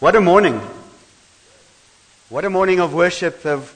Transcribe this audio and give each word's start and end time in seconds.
What 0.00 0.14
a 0.14 0.20
morning. 0.20 0.60
What 2.28 2.44
a 2.44 2.50
morning 2.50 2.78
of 2.78 2.94
worship, 2.94 3.44
of 3.44 3.74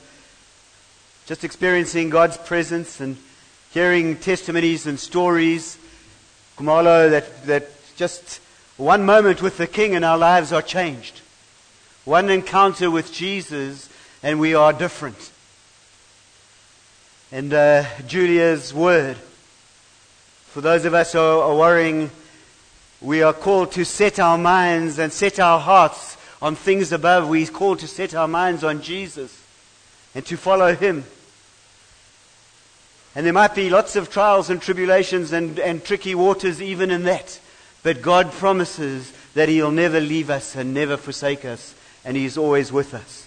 just 1.26 1.42
experiencing 1.42 2.10
God's 2.10 2.36
presence 2.36 3.00
and 3.00 3.16
hearing 3.72 4.16
testimonies 4.16 4.86
and 4.86 5.00
stories. 5.00 5.76
Kumalo, 6.56 7.10
that, 7.10 7.44
that 7.46 7.70
just 7.96 8.40
one 8.76 9.04
moment 9.04 9.42
with 9.42 9.56
the 9.56 9.66
King 9.66 9.96
and 9.96 10.04
our 10.04 10.16
lives 10.16 10.52
are 10.52 10.62
changed. 10.62 11.22
One 12.04 12.30
encounter 12.30 12.88
with 12.88 13.12
Jesus 13.12 13.88
and 14.22 14.38
we 14.38 14.54
are 14.54 14.72
different. 14.72 15.32
And 17.32 17.52
uh, 17.52 17.84
Julia's 18.06 18.72
word. 18.72 19.16
For 20.52 20.60
those 20.60 20.84
of 20.84 20.94
us 20.94 21.14
who 21.14 21.18
are 21.18 21.56
worrying, 21.56 22.12
we 23.02 23.22
are 23.22 23.32
called 23.32 23.72
to 23.72 23.84
set 23.84 24.18
our 24.20 24.38
minds 24.38 24.98
and 24.98 25.12
set 25.12 25.40
our 25.40 25.58
hearts 25.58 26.16
on 26.40 26.54
things 26.54 26.92
above. 26.92 27.28
We're 27.28 27.46
called 27.46 27.80
to 27.80 27.88
set 27.88 28.14
our 28.14 28.28
minds 28.28 28.62
on 28.62 28.80
Jesus 28.80 29.42
and 30.14 30.24
to 30.26 30.36
follow 30.36 30.74
Him. 30.74 31.04
And 33.14 33.26
there 33.26 33.32
might 33.32 33.54
be 33.54 33.70
lots 33.70 33.96
of 33.96 34.08
trials 34.08 34.50
and 34.50 34.62
tribulations 34.62 35.32
and, 35.32 35.58
and 35.58 35.84
tricky 35.84 36.14
waters 36.14 36.62
even 36.62 36.90
in 36.90 37.02
that. 37.04 37.40
But 37.82 38.02
God 38.02 38.30
promises 38.32 39.12
that 39.34 39.48
He'll 39.48 39.72
never 39.72 40.00
leave 40.00 40.30
us 40.30 40.54
and 40.54 40.72
never 40.72 40.96
forsake 40.96 41.44
us, 41.44 41.74
and 42.04 42.16
He's 42.16 42.38
always 42.38 42.70
with 42.70 42.94
us. 42.94 43.26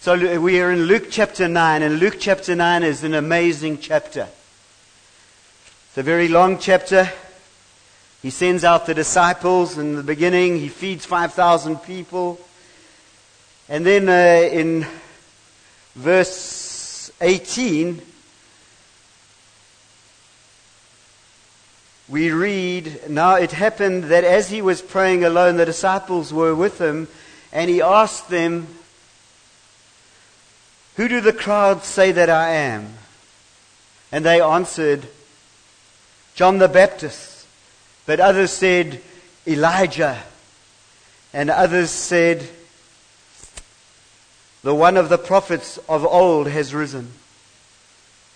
So 0.00 0.38
we 0.40 0.60
are 0.60 0.70
in 0.70 0.82
Luke 0.82 1.08
chapter 1.10 1.48
9, 1.48 1.82
and 1.82 1.98
Luke 1.98 2.16
chapter 2.20 2.54
9 2.54 2.82
is 2.82 3.02
an 3.02 3.14
amazing 3.14 3.78
chapter. 3.78 4.28
It's 5.88 5.98
a 5.98 6.02
very 6.02 6.28
long 6.28 6.58
chapter. 6.58 7.10
He 8.22 8.30
sends 8.30 8.64
out 8.64 8.86
the 8.86 8.94
disciples 8.94 9.78
in 9.78 9.96
the 9.96 10.02
beginning, 10.02 10.58
he 10.58 10.68
feeds 10.68 11.04
5,000 11.04 11.78
people. 11.78 12.38
And 13.68 13.84
then 13.84 14.08
uh, 14.08 14.48
in 14.48 14.86
verse 15.94 17.10
18, 17.20 18.02
we 22.08 22.30
read, 22.30 23.08
Now 23.08 23.36
it 23.36 23.52
happened 23.52 24.04
that 24.04 24.24
as 24.24 24.50
he 24.50 24.62
was 24.62 24.82
praying 24.82 25.24
alone, 25.24 25.56
the 25.56 25.66
disciples 25.66 26.32
were 26.32 26.54
with 26.54 26.80
him, 26.80 27.08
and 27.52 27.70
he 27.70 27.80
asked 27.80 28.28
them, 28.28 28.66
who 30.98 31.06
do 31.06 31.20
the 31.20 31.32
crowds 31.32 31.86
say 31.86 32.10
that 32.10 32.28
I 32.28 32.50
am? 32.50 32.94
And 34.10 34.24
they 34.24 34.40
answered, 34.40 35.06
John 36.38 36.58
the 36.58 36.68
Baptist. 36.68 37.48
But 38.06 38.20
others 38.20 38.52
said, 38.52 39.00
Elijah. 39.44 40.22
And 41.32 41.50
others 41.50 41.90
said, 41.90 42.48
The 44.62 44.72
one 44.72 44.96
of 44.96 45.08
the 45.08 45.18
prophets 45.18 45.78
of 45.88 46.06
old 46.06 46.46
has 46.46 46.72
risen. 46.72 47.10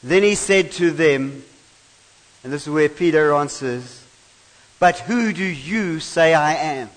Then 0.03 0.25
he 0.25 0.35
said 0.35 0.73
to 0.73 0.91
them, 0.91 1.45
and 2.43 2.53
this 2.53 2.63
is 2.63 2.73
where 2.73 2.89
Peter 2.89 3.33
answers, 3.35 4.05
But 4.81 4.99
who 4.99 5.33
do 5.33 5.45
you 5.45 6.01
say 6.01 6.35
I 6.35 6.55
am? 6.55 6.91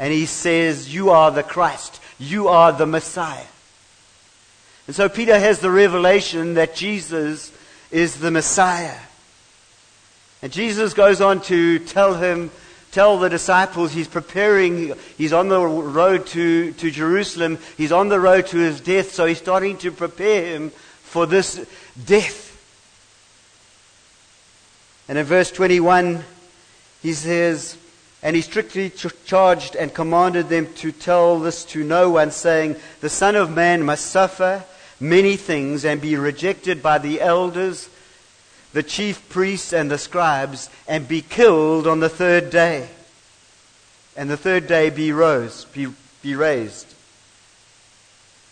And 0.00 0.12
he 0.12 0.26
says, 0.26 0.92
You 0.92 1.10
are 1.10 1.30
the 1.30 1.44
Christ. 1.44 2.00
You 2.18 2.48
are 2.48 2.72
the 2.72 2.84
Messiah. 2.84 3.46
And 4.88 4.96
so 4.96 5.08
Peter 5.08 5.38
has 5.38 5.60
the 5.60 5.70
revelation 5.70 6.54
that 6.54 6.74
Jesus 6.74 7.52
is 7.92 8.18
the 8.18 8.32
Messiah. 8.32 8.98
And 10.44 10.52
Jesus 10.52 10.92
goes 10.92 11.22
on 11.22 11.40
to 11.44 11.78
tell 11.78 12.16
him, 12.16 12.50
tell 12.92 13.18
the 13.18 13.30
disciples 13.30 13.92
he's 13.92 14.06
preparing, 14.06 14.92
he's 15.16 15.32
on 15.32 15.48
the 15.48 15.58
road 15.58 16.26
to, 16.26 16.70
to 16.72 16.90
Jerusalem, 16.90 17.56
he's 17.78 17.92
on 17.92 18.10
the 18.10 18.20
road 18.20 18.48
to 18.48 18.58
his 18.58 18.78
death, 18.82 19.12
so 19.12 19.24
he's 19.24 19.38
starting 19.38 19.78
to 19.78 19.90
prepare 19.90 20.54
him 20.54 20.68
for 20.68 21.24
this 21.24 21.66
death. 22.04 22.60
And 25.08 25.16
in 25.16 25.24
verse 25.24 25.50
21, 25.50 26.22
he 27.02 27.14
says, 27.14 27.78
And 28.22 28.36
he 28.36 28.42
strictly 28.42 28.92
charged 29.24 29.76
and 29.76 29.94
commanded 29.94 30.50
them 30.50 30.70
to 30.74 30.92
tell 30.92 31.38
this 31.40 31.64
to 31.66 31.82
no 31.82 32.10
one, 32.10 32.30
saying, 32.30 32.76
The 33.00 33.08
Son 33.08 33.34
of 33.34 33.50
Man 33.50 33.82
must 33.82 34.10
suffer 34.10 34.62
many 35.00 35.36
things 35.36 35.86
and 35.86 36.02
be 36.02 36.16
rejected 36.16 36.82
by 36.82 36.98
the 36.98 37.22
elders, 37.22 37.88
the 38.74 38.82
chief 38.82 39.28
priests, 39.28 39.72
and 39.72 39.88
the 39.88 39.96
scribes, 39.96 40.68
and 40.86 41.06
be 41.06 41.22
killed 41.22 41.86
on 41.86 42.00
the 42.00 42.08
third 42.08 42.50
day. 42.50 42.88
And 44.16 44.28
the 44.28 44.36
third 44.36 44.66
day 44.66 44.90
be 44.90 45.12
rose, 45.12 45.64
be, 45.66 45.86
be 46.22 46.34
raised. 46.34 46.92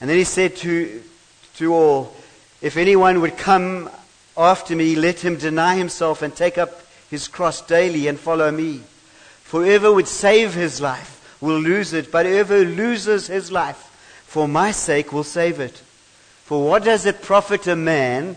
And 0.00 0.09
then 0.09 0.16
he 0.16 0.25
said 0.25 0.56
to, 0.59 1.03
to 1.56 1.75
all, 1.75 2.16
If 2.60 2.77
anyone 2.77 3.21
would 3.21 3.37
come 3.37 3.91
after 4.37 4.77
me, 4.77 4.94
let 4.94 5.21
him 5.21 5.37
deny 5.37 5.77
himself 5.77 6.22
and 6.22 6.34
take 6.34 6.56
up 6.56 6.71
his 7.10 7.27
cross 7.27 7.60
daily 7.60 8.06
and 8.06 8.19
follow 8.19 8.50
me. 8.53 8.81
For 9.43 9.65
whoever 9.65 9.93
would 9.93 10.09
save 10.09 10.54
his 10.54 10.81
life 10.81 11.37
will 11.41 11.59
lose 11.59 11.93
it, 11.93 12.12
but 12.12 12.27
whoever 12.27 12.65
loses 12.65 13.27
his 13.27 13.50
life 13.50 13.89
for 14.27 14.47
my 14.47 14.71
sake 14.71 15.12
will 15.12 15.25
save 15.25 15.59
it. 15.59 15.83
For 16.44 16.65
what 16.69 16.84
does 16.84 17.06
it 17.06 17.22
profit 17.22 17.66
a 17.66 17.77
man 17.77 18.37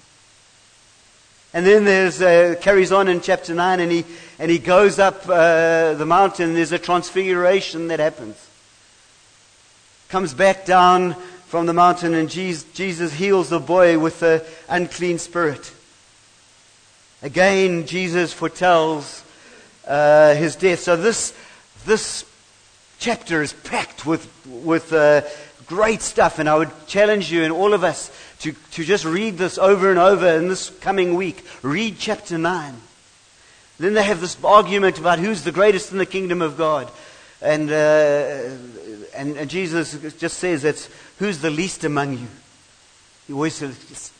And 1.53 1.65
then 1.65 1.83
there's 1.83 2.21
uh, 2.21 2.55
carries 2.61 2.91
on 2.93 3.09
in 3.09 3.19
chapter 3.19 3.53
nine, 3.53 3.81
and 3.81 3.91
he 3.91 4.05
and 4.39 4.49
he 4.49 4.57
goes 4.57 4.99
up 4.99 5.27
uh, 5.27 5.93
the 5.95 6.05
mountain. 6.05 6.53
There's 6.53 6.71
a 6.71 6.79
transfiguration 6.79 7.87
that 7.89 7.99
happens. 7.99 8.37
Comes 10.07 10.33
back 10.33 10.65
down 10.65 11.15
from 11.47 11.65
the 11.65 11.73
mountain, 11.73 12.13
and 12.13 12.29
Jesus, 12.29 12.63
Jesus 12.73 13.13
heals 13.13 13.49
the 13.49 13.59
boy 13.59 13.99
with 13.99 14.21
the 14.21 14.45
unclean 14.69 15.19
spirit. 15.19 15.73
Again, 17.21 17.85
Jesus 17.85 18.31
foretells 18.31 19.23
uh, 19.85 20.33
his 20.35 20.55
death. 20.55 20.79
So 20.79 20.95
this 20.95 21.33
this 21.85 22.25
chapter 22.97 23.41
is 23.41 23.51
packed 23.51 24.05
with 24.05 24.25
with 24.45 24.93
uh, 24.93 25.23
great 25.67 26.01
stuff, 26.01 26.39
and 26.39 26.47
I 26.47 26.55
would 26.55 26.71
challenge 26.87 27.29
you 27.29 27.43
and 27.43 27.51
all 27.51 27.73
of 27.73 27.83
us 27.83 28.09
to, 28.41 28.53
to 28.71 28.83
just 28.83 29.05
read 29.05 29.37
this 29.37 29.57
over 29.57 29.89
and 29.89 29.99
over 29.99 30.27
in 30.27 30.47
this 30.47 30.69
coming 30.81 31.15
week. 31.15 31.45
Read 31.61 31.97
chapter 31.99 32.37
9. 32.37 32.73
Then 33.79 33.93
they 33.93 34.03
have 34.03 34.21
this 34.21 34.37
argument 34.43 34.99
about 34.99 35.19
who's 35.19 35.43
the 35.43 35.51
greatest 35.51 35.91
in 35.91 35.97
the 35.97 36.05
kingdom 36.05 36.41
of 36.41 36.57
God. 36.57 36.91
And, 37.41 37.71
uh, 37.71 38.49
and, 39.15 39.37
and, 39.37 39.49
Jesus 39.49 39.93
just 40.19 40.37
says 40.37 40.63
it's 40.63 40.89
who's 41.17 41.39
the 41.39 41.49
least 41.49 41.83
among 41.83 42.17
you. 42.17 42.27
He 43.25 43.33
always 43.33 43.59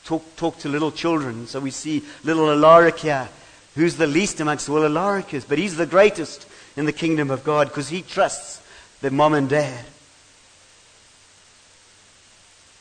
talk, 0.06 0.24
talk 0.36 0.58
to 0.60 0.70
little 0.70 0.92
children. 0.92 1.46
So 1.46 1.60
we 1.60 1.70
see 1.70 2.04
little 2.24 2.50
Alaric 2.50 3.00
here. 3.00 3.30
Who's 3.76 3.98
the 3.98 4.08
least 4.08 4.40
amongst 4.40 4.68
Well, 4.68 4.86
Alaric 4.86 5.34
is, 5.34 5.46
but 5.46 5.60
he's 5.60 5.78
the 5.78 5.86
greatest 5.86 6.48
in 6.76 6.86
the 6.86 6.94
kingdom 6.94 7.30
of 7.30 7.44
God 7.44 7.68
because 7.68 7.90
he 7.90 8.02
trusts 8.02 8.62
the 9.02 9.12
mom 9.12 9.34
and 9.34 9.48
dad. 9.48 9.86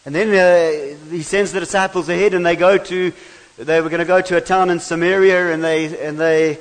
And 0.06 0.14
then 0.14 0.28
uh, 0.28 1.10
he 1.10 1.22
sends 1.22 1.52
the 1.52 1.60
disciples 1.60 2.08
ahead, 2.08 2.34
and 2.34 2.44
they 2.44 2.56
go 2.56 2.78
to, 2.78 3.12
they 3.58 3.80
were 3.80 3.90
going 3.90 4.00
to 4.00 4.06
go 4.06 4.20
to 4.20 4.36
a 4.36 4.40
town 4.40 4.70
in 4.70 4.80
Samaria, 4.80 5.52
and 5.52 5.62
they, 5.62 6.06
and 6.06 6.18
they, 6.18 6.56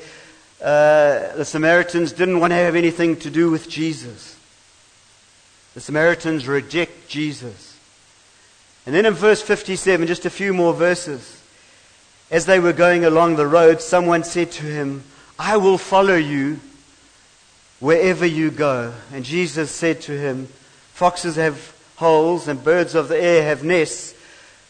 uh, 0.61 1.35
the 1.35 1.45
Samaritans 1.45 2.11
didn't 2.11 2.39
want 2.39 2.51
to 2.51 2.55
have 2.55 2.75
anything 2.75 3.15
to 3.17 3.29
do 3.29 3.49
with 3.49 3.69
Jesus. 3.69 4.37
The 5.73 5.81
Samaritans 5.81 6.47
reject 6.47 7.07
Jesus. 7.07 7.77
And 8.85 8.93
then 8.93 9.05
in 9.05 9.13
verse 9.13 9.41
57, 9.41 10.07
just 10.07 10.25
a 10.25 10.29
few 10.29 10.53
more 10.53 10.73
verses, 10.73 11.41
as 12.31 12.45
they 12.45 12.59
were 12.59 12.73
going 12.73 13.05
along 13.05 13.35
the 13.35 13.47
road, 13.47 13.81
someone 13.81 14.23
said 14.23 14.51
to 14.53 14.65
him, 14.65 15.03
I 15.37 15.57
will 15.57 15.77
follow 15.77 16.15
you 16.15 16.59
wherever 17.79 18.25
you 18.25 18.51
go. 18.51 18.93
And 19.13 19.23
Jesus 19.23 19.71
said 19.71 20.01
to 20.01 20.11
him, 20.11 20.47
Foxes 20.93 21.37
have 21.37 21.73
holes 21.99 22.47
and 22.47 22.63
birds 22.63 22.95
of 22.95 23.09
the 23.09 23.21
air 23.21 23.43
have 23.43 23.63
nests, 23.63 24.15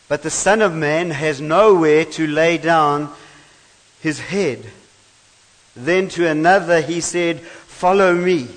but 0.08 0.24
the 0.24 0.30
Son 0.32 0.62
of 0.62 0.74
Man 0.74 1.12
has 1.12 1.40
nowhere 1.40 2.04
to 2.04 2.26
lay 2.26 2.58
down 2.58 3.14
his 4.02 4.20
head. 4.20 4.66
Then 5.76 6.10
to 6.10 6.28
another 6.28 6.82
he 6.82 7.00
said, 7.00 7.40
follow 7.40 8.16
me. 8.16 8.48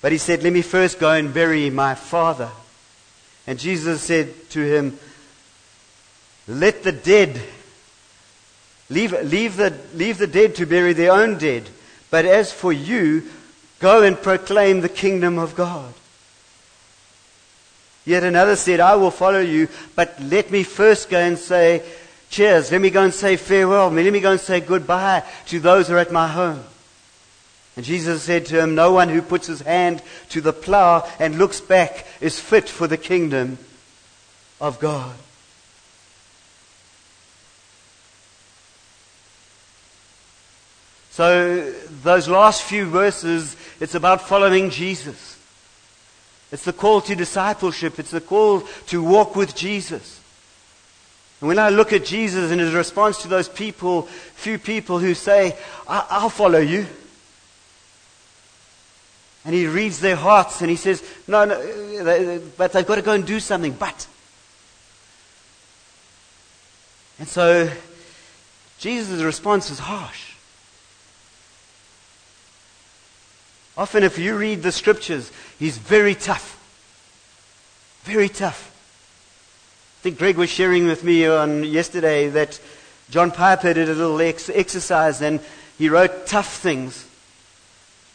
But 0.00 0.12
he 0.12 0.18
said, 0.18 0.42
Let 0.42 0.52
me 0.52 0.62
first 0.62 0.98
go 0.98 1.10
and 1.10 1.34
bury 1.34 1.68
my 1.68 1.94
father. 1.94 2.48
And 3.46 3.58
Jesus 3.58 4.00
said 4.00 4.32
to 4.50 4.60
him, 4.60 4.98
Let 6.48 6.82
the 6.82 6.92
dead 6.92 7.40
leave, 8.88 9.12
leave, 9.24 9.56
the, 9.56 9.76
leave 9.94 10.18
the 10.18 10.26
dead 10.26 10.54
to 10.54 10.66
bury 10.66 10.92
their 10.92 11.12
own 11.12 11.38
dead. 11.38 11.68
But 12.10 12.24
as 12.24 12.52
for 12.52 12.72
you, 12.72 13.28
go 13.78 14.02
and 14.02 14.20
proclaim 14.20 14.80
the 14.80 14.88
kingdom 14.88 15.38
of 15.38 15.54
God. 15.54 15.92
Yet 18.10 18.24
another 18.24 18.56
said, 18.56 18.80
I 18.80 18.96
will 18.96 19.12
follow 19.12 19.38
you, 19.38 19.68
but 19.94 20.20
let 20.20 20.50
me 20.50 20.64
first 20.64 21.10
go 21.10 21.18
and 21.20 21.38
say, 21.38 21.80
Cheers. 22.28 22.72
Let 22.72 22.80
me 22.80 22.90
go 22.90 23.04
and 23.04 23.14
say 23.14 23.36
farewell. 23.36 23.88
Let 23.88 24.12
me 24.12 24.18
go 24.18 24.32
and 24.32 24.40
say 24.40 24.58
goodbye 24.58 25.22
to 25.46 25.60
those 25.60 25.86
who 25.86 25.94
are 25.94 25.98
at 25.98 26.10
my 26.10 26.26
home. 26.26 26.64
And 27.76 27.84
Jesus 27.84 28.24
said 28.24 28.46
to 28.46 28.60
him, 28.60 28.74
No 28.74 28.90
one 28.90 29.10
who 29.10 29.22
puts 29.22 29.46
his 29.46 29.60
hand 29.60 30.02
to 30.30 30.40
the 30.40 30.52
plow 30.52 31.08
and 31.20 31.38
looks 31.38 31.60
back 31.60 32.04
is 32.20 32.40
fit 32.40 32.68
for 32.68 32.88
the 32.88 32.96
kingdom 32.96 33.58
of 34.60 34.80
God. 34.80 35.14
So, 41.12 41.72
those 42.02 42.26
last 42.26 42.64
few 42.64 42.86
verses, 42.86 43.54
it's 43.78 43.94
about 43.94 44.22
following 44.22 44.70
Jesus. 44.70 45.29
It's 46.52 46.64
the 46.64 46.72
call 46.72 47.00
to 47.02 47.14
discipleship. 47.14 47.98
It's 47.98 48.10
the 48.10 48.20
call 48.20 48.60
to 48.88 49.02
walk 49.02 49.36
with 49.36 49.54
Jesus. 49.54 50.20
And 51.40 51.48
when 51.48 51.58
I 51.58 51.70
look 51.70 51.92
at 51.92 52.04
Jesus 52.04 52.50
and 52.50 52.60
his 52.60 52.74
response 52.74 53.22
to 53.22 53.28
those 53.28 53.48
people, 53.48 54.02
few 54.02 54.58
people 54.58 54.98
who 54.98 55.14
say, 55.14 55.56
I'll 55.88 56.28
follow 56.28 56.58
you. 56.58 56.86
And 59.44 59.54
he 59.54 59.66
reads 59.66 60.00
their 60.00 60.16
hearts 60.16 60.60
and 60.60 60.68
he 60.68 60.76
says, 60.76 61.02
No, 61.26 61.46
no, 61.46 62.42
but 62.58 62.72
they've 62.72 62.86
got 62.86 62.96
to 62.96 63.02
go 63.02 63.12
and 63.12 63.26
do 63.26 63.40
something. 63.40 63.72
But. 63.72 64.06
And 67.18 67.26
so 67.26 67.70
Jesus' 68.78 69.22
response 69.22 69.70
is 69.70 69.78
harsh. 69.78 70.29
Often, 73.80 74.02
if 74.02 74.18
you 74.18 74.36
read 74.36 74.62
the 74.62 74.72
scriptures, 74.72 75.32
he's 75.58 75.78
very 75.78 76.14
tough. 76.14 76.58
Very 78.04 78.28
tough. 78.28 78.70
I 80.00 80.02
think 80.02 80.18
Greg 80.18 80.36
was 80.36 80.50
sharing 80.50 80.86
with 80.86 81.02
me 81.02 81.26
on 81.26 81.64
yesterday 81.64 82.28
that 82.28 82.60
John 83.08 83.30
Piper 83.30 83.72
did 83.72 83.88
a 83.88 83.94
little 83.94 84.20
ex- 84.20 84.50
exercise 84.50 85.22
and 85.22 85.40
he 85.78 85.88
wrote 85.88 86.26
tough 86.26 86.58
things. 86.58 87.06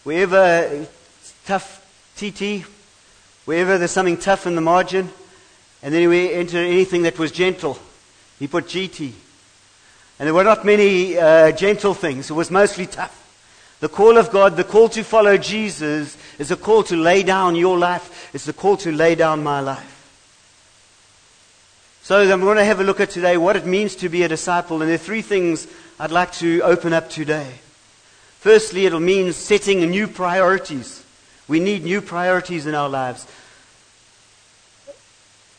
Wherever, 0.04 0.86
tough 1.48 1.84
TT, 2.16 2.64
wherever 3.46 3.80
there's 3.80 3.90
something 3.90 4.18
tough 4.18 4.46
in 4.46 4.54
the 4.54 4.62
margin, 4.62 5.10
and 5.82 5.92
then 5.92 6.12
he 6.12 6.32
entered 6.32 6.58
anything 6.58 7.02
that 7.02 7.18
was 7.18 7.32
gentle. 7.32 7.80
He 8.38 8.48
put 8.48 8.66
GT. 8.66 9.14
And 10.20 10.28
there 10.28 10.34
were 10.36 10.44
not 10.44 10.64
many 10.64 11.18
uh, 11.18 11.54
gentle 11.54 11.96
things. 11.96 12.30
It 12.30 12.36
was 12.36 12.52
mostly 12.52 12.86
tough. 12.86 13.24
The 13.86 13.90
call 13.90 14.18
of 14.18 14.32
God, 14.32 14.58
the 14.58 14.64
call 14.64 14.90
to 14.90 15.04
follow 15.04 15.38
Jesus, 15.38 16.18
is 16.40 16.50
a 16.50 16.56
call 16.56 16.82
to 16.86 16.96
lay 16.96 17.22
down 17.22 17.56
your 17.56 17.78
life. 17.78 18.32
It's 18.34 18.46
the 18.46 18.52
call 18.52 18.78
to 18.78 18.92
lay 18.92 19.14
down 19.14 19.44
my 19.44 19.60
life. 19.60 20.10
So 22.02 22.20
I'm 22.20 22.42
going 22.42 22.58
to 22.58 22.66
have 22.66 22.80
a 22.80 22.84
look 22.84 23.00
at 23.00 23.12
today 23.12 23.38
what 23.38 23.56
it 23.56 23.68
means 23.68 23.96
to 23.98 24.10
be 24.10 24.24
a 24.24 24.28
disciple. 24.28 24.82
And 24.82 24.90
there 24.90 24.96
are 24.96 24.98
three 24.98 25.22
things 25.22 25.68
I'd 26.00 26.10
like 26.10 26.32
to 26.38 26.62
open 26.62 26.94
up 26.94 27.12
today. 27.12 27.48
Firstly, 28.40 28.88
it'll 28.88 29.00
mean 29.00 29.32
setting 29.34 29.88
new 29.88 30.08
priorities. 30.08 31.06
We 31.48 31.60
need 31.60 31.84
new 31.84 32.02
priorities 32.02 32.66
in 32.66 32.74
our 32.74 32.90
lives. 32.90 33.28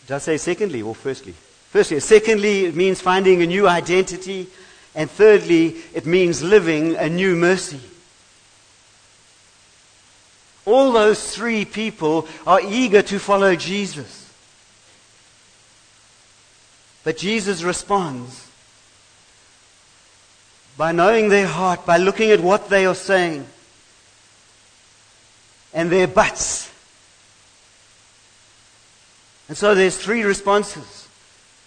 Did 0.08 0.14
I 0.14 0.18
say 0.18 0.36
secondly 0.36 0.82
or 0.82 0.96
firstly? 0.96 1.34
Firstly. 1.70 2.00
Secondly, 2.00 2.64
it 2.64 2.74
means 2.74 3.00
finding 3.00 3.40
a 3.40 3.46
new 3.46 3.68
identity. 3.68 4.48
And 4.96 5.08
thirdly, 5.08 5.76
it 5.94 6.06
means 6.06 6.42
living 6.42 6.96
a 6.96 7.08
new 7.08 7.36
mercy. 7.36 7.78
All 10.66 10.92
those 10.92 11.34
three 11.34 11.64
people 11.64 12.28
are 12.46 12.60
eager 12.60 13.00
to 13.00 13.18
follow 13.18 13.54
Jesus. 13.54 14.30
But 17.04 17.16
Jesus 17.16 17.62
responds 17.62 18.48
by 20.76 20.90
knowing 20.90 21.28
their 21.28 21.46
heart, 21.46 21.86
by 21.86 21.96
looking 21.96 22.32
at 22.32 22.40
what 22.40 22.68
they 22.68 22.84
are 22.84 22.96
saying 22.96 23.46
and 25.72 25.88
their 25.88 26.08
buts. 26.08 26.72
And 29.48 29.56
so 29.56 29.74
there's 29.74 29.96
three 29.96 30.24
responses. 30.24 31.06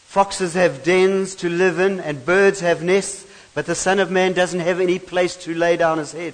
Foxes 0.08 0.56
have 0.56 0.84
dens 0.84 1.36
to 1.36 1.48
live 1.48 1.80
in, 1.80 2.02
and 2.02 2.26
birds 2.26 2.60
have 2.60 2.84
nests, 2.84 3.26
but 3.54 3.66
the 3.66 3.76
Son 3.76 4.00
of 4.00 4.12
Man 4.12 4.34
doesn't 4.34 4.60
have 4.60 4.82
any 4.82 5.00
place 5.00 5.38
to 5.38 5.54
lay 5.54 5.78
down 5.78 6.00
his 6.00 6.12
head. 6.12 6.34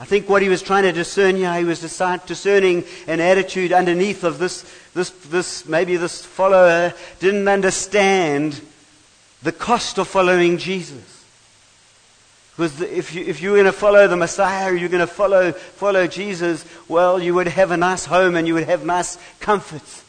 I 0.00 0.04
think 0.04 0.28
what 0.28 0.42
he 0.42 0.48
was 0.48 0.62
trying 0.62 0.84
to 0.84 0.92
discern 0.92 1.36
here, 1.36 1.52
he 1.54 1.64
was 1.64 1.80
discerning 1.80 2.84
an 3.08 3.20
attitude 3.20 3.72
underneath 3.72 4.22
of 4.22 4.38
this, 4.38 4.64
this, 4.94 5.10
this, 5.10 5.66
maybe 5.66 5.96
this 5.96 6.24
follower 6.24 6.94
didn't 7.18 7.48
understand 7.48 8.60
the 9.42 9.50
cost 9.50 9.98
of 9.98 10.06
following 10.06 10.56
Jesus. 10.58 11.24
Because 12.56 12.80
if, 12.80 13.14
you, 13.14 13.24
if 13.24 13.40
you're 13.40 13.54
going 13.54 13.66
to 13.66 13.72
follow 13.72 14.06
the 14.08 14.16
Messiah, 14.16 14.72
you're 14.74 14.88
going 14.88 15.00
to 15.00 15.06
follow, 15.06 15.52
follow 15.52 16.06
Jesus, 16.06 16.64
well, 16.88 17.20
you 17.20 17.34
would 17.34 17.46
have 17.48 17.70
a 17.70 17.76
nice 17.76 18.04
home 18.04 18.36
and 18.36 18.46
you 18.46 18.54
would 18.54 18.64
have 18.64 18.84
nice 18.84 19.18
comforts. 19.40 20.04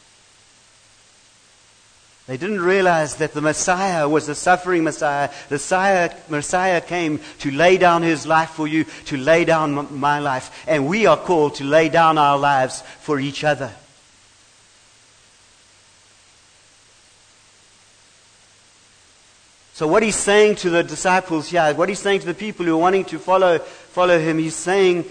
They 2.30 2.36
didn't 2.36 2.60
realize 2.60 3.16
that 3.16 3.32
the 3.32 3.40
Messiah 3.40 4.08
was 4.08 4.28
a 4.28 4.36
suffering 4.36 4.84
Messiah. 4.84 5.30
The 5.48 5.56
Messiah, 5.56 6.14
Messiah 6.28 6.80
came 6.80 7.18
to 7.40 7.50
lay 7.50 7.76
down 7.76 8.04
his 8.04 8.24
life 8.24 8.50
for 8.50 8.68
you, 8.68 8.84
to 9.06 9.16
lay 9.16 9.44
down 9.44 9.98
my 9.98 10.20
life. 10.20 10.64
And 10.68 10.86
we 10.86 11.06
are 11.06 11.16
called 11.16 11.56
to 11.56 11.64
lay 11.64 11.88
down 11.88 12.18
our 12.18 12.38
lives 12.38 12.82
for 13.00 13.18
each 13.18 13.42
other. 13.42 13.72
So 19.72 19.88
what 19.88 20.04
he's 20.04 20.14
saying 20.14 20.54
to 20.58 20.70
the 20.70 20.84
disciples 20.84 21.48
here, 21.48 21.74
what 21.74 21.88
he's 21.88 21.98
saying 21.98 22.20
to 22.20 22.26
the 22.26 22.34
people 22.34 22.64
who 22.64 22.74
are 22.74 22.80
wanting 22.80 23.06
to 23.06 23.18
follow, 23.18 23.58
follow 23.58 24.20
him, 24.20 24.38
he's 24.38 24.54
saying, 24.54 25.04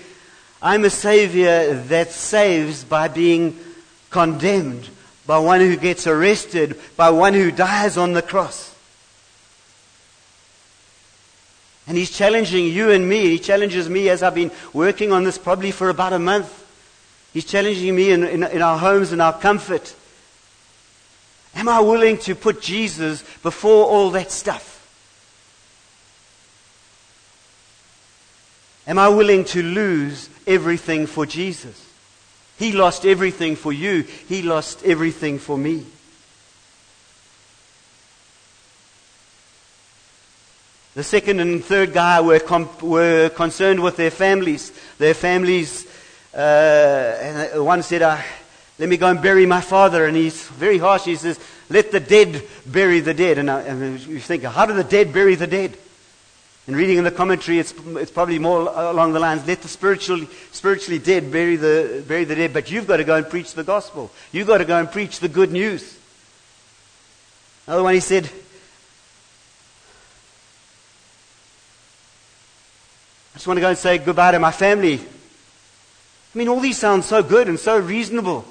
I'm 0.61 0.85
a 0.85 0.89
savior 0.89 1.73
that 1.73 2.11
saves 2.11 2.85
by 2.85 3.09
being 3.09 3.59
condemned 4.09 4.87
by 5.29 5.37
one 5.37 5.59
who 5.59 5.77
gets 5.77 6.07
arrested, 6.07 6.75
by 6.97 7.11
one 7.11 7.35
who 7.35 7.51
dies 7.51 7.97
on 7.97 8.13
the 8.13 8.21
cross. 8.23 8.75
And 11.85 11.95
he's 11.95 12.09
challenging 12.09 12.65
you 12.65 12.89
and 12.89 13.07
me. 13.07 13.27
He 13.27 13.37
challenges 13.37 13.87
me 13.87 14.09
as 14.09 14.23
I've 14.23 14.33
been 14.33 14.49
working 14.73 15.11
on 15.11 15.25
this 15.25 15.37
probably 15.37 15.69
for 15.69 15.89
about 15.89 16.13
a 16.13 16.17
month. 16.17 16.65
He's 17.31 17.45
challenging 17.45 17.95
me 17.95 18.09
in, 18.09 18.23
in, 18.23 18.43
in 18.43 18.63
our 18.63 18.79
homes 18.79 19.11
and 19.11 19.21
our 19.21 19.37
comfort. 19.37 19.93
Am 21.53 21.69
I 21.69 21.79
willing 21.79 22.17
to 22.21 22.33
put 22.33 22.59
Jesus 22.59 23.23
before 23.43 23.85
all 23.85 24.09
that 24.09 24.31
stuff? 24.31 24.77
Am 28.87 28.97
I 28.97 29.09
willing 29.09 29.45
to 29.45 29.61
lose 29.61 30.27
everything 30.47 31.05
for 31.05 31.27
Jesus? 31.27 31.88
He 32.59 32.73
lost 32.73 33.05
everything 33.05 33.55
for 33.55 33.71
you. 33.71 34.01
He 34.01 34.41
lost 34.41 34.83
everything 34.83 35.39
for 35.39 35.57
me. 35.57 35.85
The 40.93 41.03
second 41.05 41.39
and 41.39 41.63
third 41.63 41.93
guy 41.93 42.19
were, 42.19 42.39
com- 42.39 42.67
were 42.81 43.29
concerned 43.29 43.81
with 43.81 43.95
their 43.95 44.11
families. 44.11 44.73
Their 44.97 45.13
families, 45.13 45.87
uh, 46.33 46.37
and 46.37 47.63
one 47.63 47.81
said, 47.81 48.01
uh, 48.01 48.17
Let 48.77 48.89
me 48.89 48.97
go 48.97 49.07
and 49.07 49.21
bury 49.21 49.45
my 49.45 49.61
father. 49.61 50.05
And 50.05 50.17
he's 50.17 50.45
very 50.49 50.79
harsh. 50.79 51.05
He 51.05 51.15
says, 51.15 51.39
Let 51.69 51.93
the 51.93 52.01
dead 52.01 52.43
bury 52.65 52.99
the 52.99 53.13
dead. 53.13 53.37
And, 53.37 53.49
uh, 53.49 53.59
and 53.59 54.01
you 54.01 54.19
think, 54.19 54.43
How 54.43 54.65
do 54.65 54.73
the 54.73 54.83
dead 54.83 55.13
bury 55.13 55.35
the 55.35 55.47
dead? 55.47 55.77
And 56.69 56.77
reading 56.77 56.99
in 56.99 57.03
the 57.03 57.09
commentary, 57.09 57.57
it's, 57.57 57.73
it's 57.95 58.11
probably 58.11 58.37
more 58.37 58.59
along 58.59 59.13
the 59.13 59.19
lines, 59.19 59.47
let 59.47 59.59
the 59.63 59.67
spiritually, 59.67 60.29
spiritually 60.51 60.99
dead 60.99 61.31
bury 61.31 61.55
the, 61.55 62.05
bury 62.07 62.25
the 62.25 62.35
dead, 62.35 62.53
but 62.53 62.69
you've 62.69 62.85
got 62.85 62.97
to 62.97 63.03
go 63.03 63.15
and 63.15 63.27
preach 63.27 63.55
the 63.55 63.63
gospel. 63.63 64.11
You've 64.31 64.45
got 64.45 64.59
to 64.59 64.65
go 64.65 64.77
and 64.77 64.91
preach 64.91 65.19
the 65.19 65.29
good 65.29 65.51
news. 65.51 65.97
Another 67.65 67.81
one, 67.81 67.95
he 67.95 67.99
said, 67.99 68.25
I 68.25 68.29
just 73.33 73.47
want 73.47 73.57
to 73.57 73.61
go 73.61 73.69
and 73.69 73.77
say 73.77 73.97
goodbye 73.97 74.33
to 74.33 74.39
my 74.39 74.51
family. 74.51 74.99
I 74.99 76.37
mean, 76.37 76.49
all 76.49 76.59
these 76.59 76.77
sound 76.77 77.03
so 77.03 77.23
good 77.23 77.47
and 77.47 77.59
so 77.59 77.79
reasonable. 77.79 78.45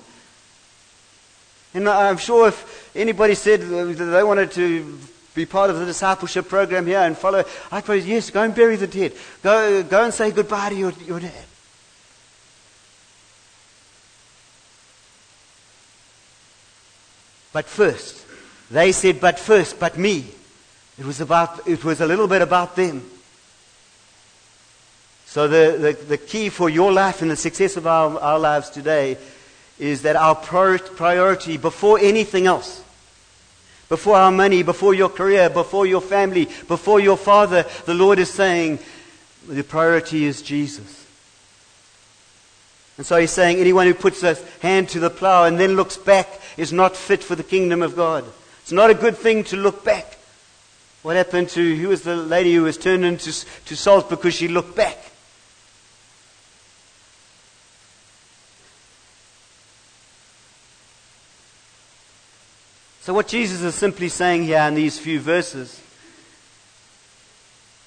And 1.73 1.89
I'm 1.89 2.17
sure 2.17 2.49
if 2.49 2.91
anybody 2.97 3.37
said 3.37 3.61
they 3.61 4.25
wanted 4.25 4.51
to 4.51 4.99
be 5.39 5.47
part 5.47 5.71
of 5.71 5.79
the 5.79 5.87
discipleship 5.87 6.49
program 6.49 6.87
here 6.87 6.99
and 6.99 7.17
follow. 7.17 7.45
I 7.71 7.81
pray, 7.81 7.99
yes, 7.99 8.31
go 8.31 8.43
and 8.43 8.55
bury 8.55 8.77
the 8.77 8.89
dead. 8.89 9.15
Go, 9.43 9.83
go 9.85 10.05
and 10.05 10.13
say 10.13 10.33
goodbye 10.33 10.71
to 10.71 10.75
your, 10.75 10.93
your 11.07 11.21
dad. 11.21 11.45
But 17.53 17.67
first, 17.67 18.27
they 18.71 18.93
said, 18.93 19.21
but 19.21 19.39
first, 19.39 19.79
but 19.79 19.97
me. 19.97 20.27
It 20.99 21.05
was 21.05 21.21
about, 21.21 21.67
it 21.69 21.85
was 21.85 22.01
a 22.01 22.07
little 22.07 22.27
bit 22.27 22.43
about 22.43 22.75
them. 22.75 23.09
So 25.27 25.47
the, 25.47 25.79
the, 25.79 25.93
the 26.05 26.19
key 26.19 26.49
for 26.49 26.69
your 26.69 26.93
life 26.93 27.23
and 27.23 27.31
the 27.31 27.37
success 27.37 27.77
of 27.77 27.87
our, 27.87 28.19
our 28.19 28.39
lives 28.39 28.71
today 28.71 29.17
is 29.79 30.03
that 30.03 30.17
our 30.17 30.35
priority 30.35 31.57
before 31.57 31.99
anything 32.01 32.47
else, 32.47 32.83
before 33.89 34.17
our 34.17 34.31
money, 34.31 34.63
before 34.63 34.95
your 34.95 35.09
career, 35.09 35.49
before 35.49 35.87
your 35.87 36.01
family, 36.01 36.47
before 36.67 37.01
your 37.01 37.17
father, 37.17 37.65
the 37.87 37.95
Lord 37.95 38.19
is 38.19 38.31
saying 38.31 38.79
the 39.49 39.65
priority 39.65 40.25
is 40.25 40.43
Jesus. 40.43 41.07
And 42.99 43.07
so 43.07 43.17
he's 43.17 43.31
saying 43.31 43.59
anyone 43.59 43.87
who 43.87 43.95
puts 43.95 44.23
a 44.25 44.37
hand 44.61 44.89
to 44.91 45.01
the 45.01 45.09
plow 45.09 45.45
and 45.45 45.59
then 45.59 45.77
looks 45.77 45.97
back 45.97 46.29
is 46.57 46.73
not 46.73 46.97
fit 46.97 47.23
for 47.23 47.37
the 47.37 47.45
kingdom 47.45 47.81
of 47.81 47.95
God. 47.95 48.25
It's 48.63 48.73
not 48.73 48.91
a 48.91 48.95
good 48.95 49.17
thing 49.17 49.45
to 49.45 49.57
look 49.57 49.85
back. 49.85 50.19
What 51.03 51.17
happened 51.17 51.49
to, 51.51 51.77
who 51.77 51.89
was 51.89 52.03
the 52.03 52.17
lady 52.17 52.55
who 52.55 52.65
was 52.65 52.77
turned 52.77 53.05
into 53.05 53.33
to 53.67 53.77
salt 53.77 54.11
because 54.11 54.35
she 54.35 54.49
looked 54.49 54.75
back? 54.75 55.08
So, 63.09 63.15
what 63.15 63.27
Jesus 63.27 63.63
is 63.63 63.75
simply 63.75 64.11
saying 64.11 64.45
here 64.45 64.61
in 64.61 64.75
these 64.75 64.99
few 64.99 65.19
verses 65.19 65.81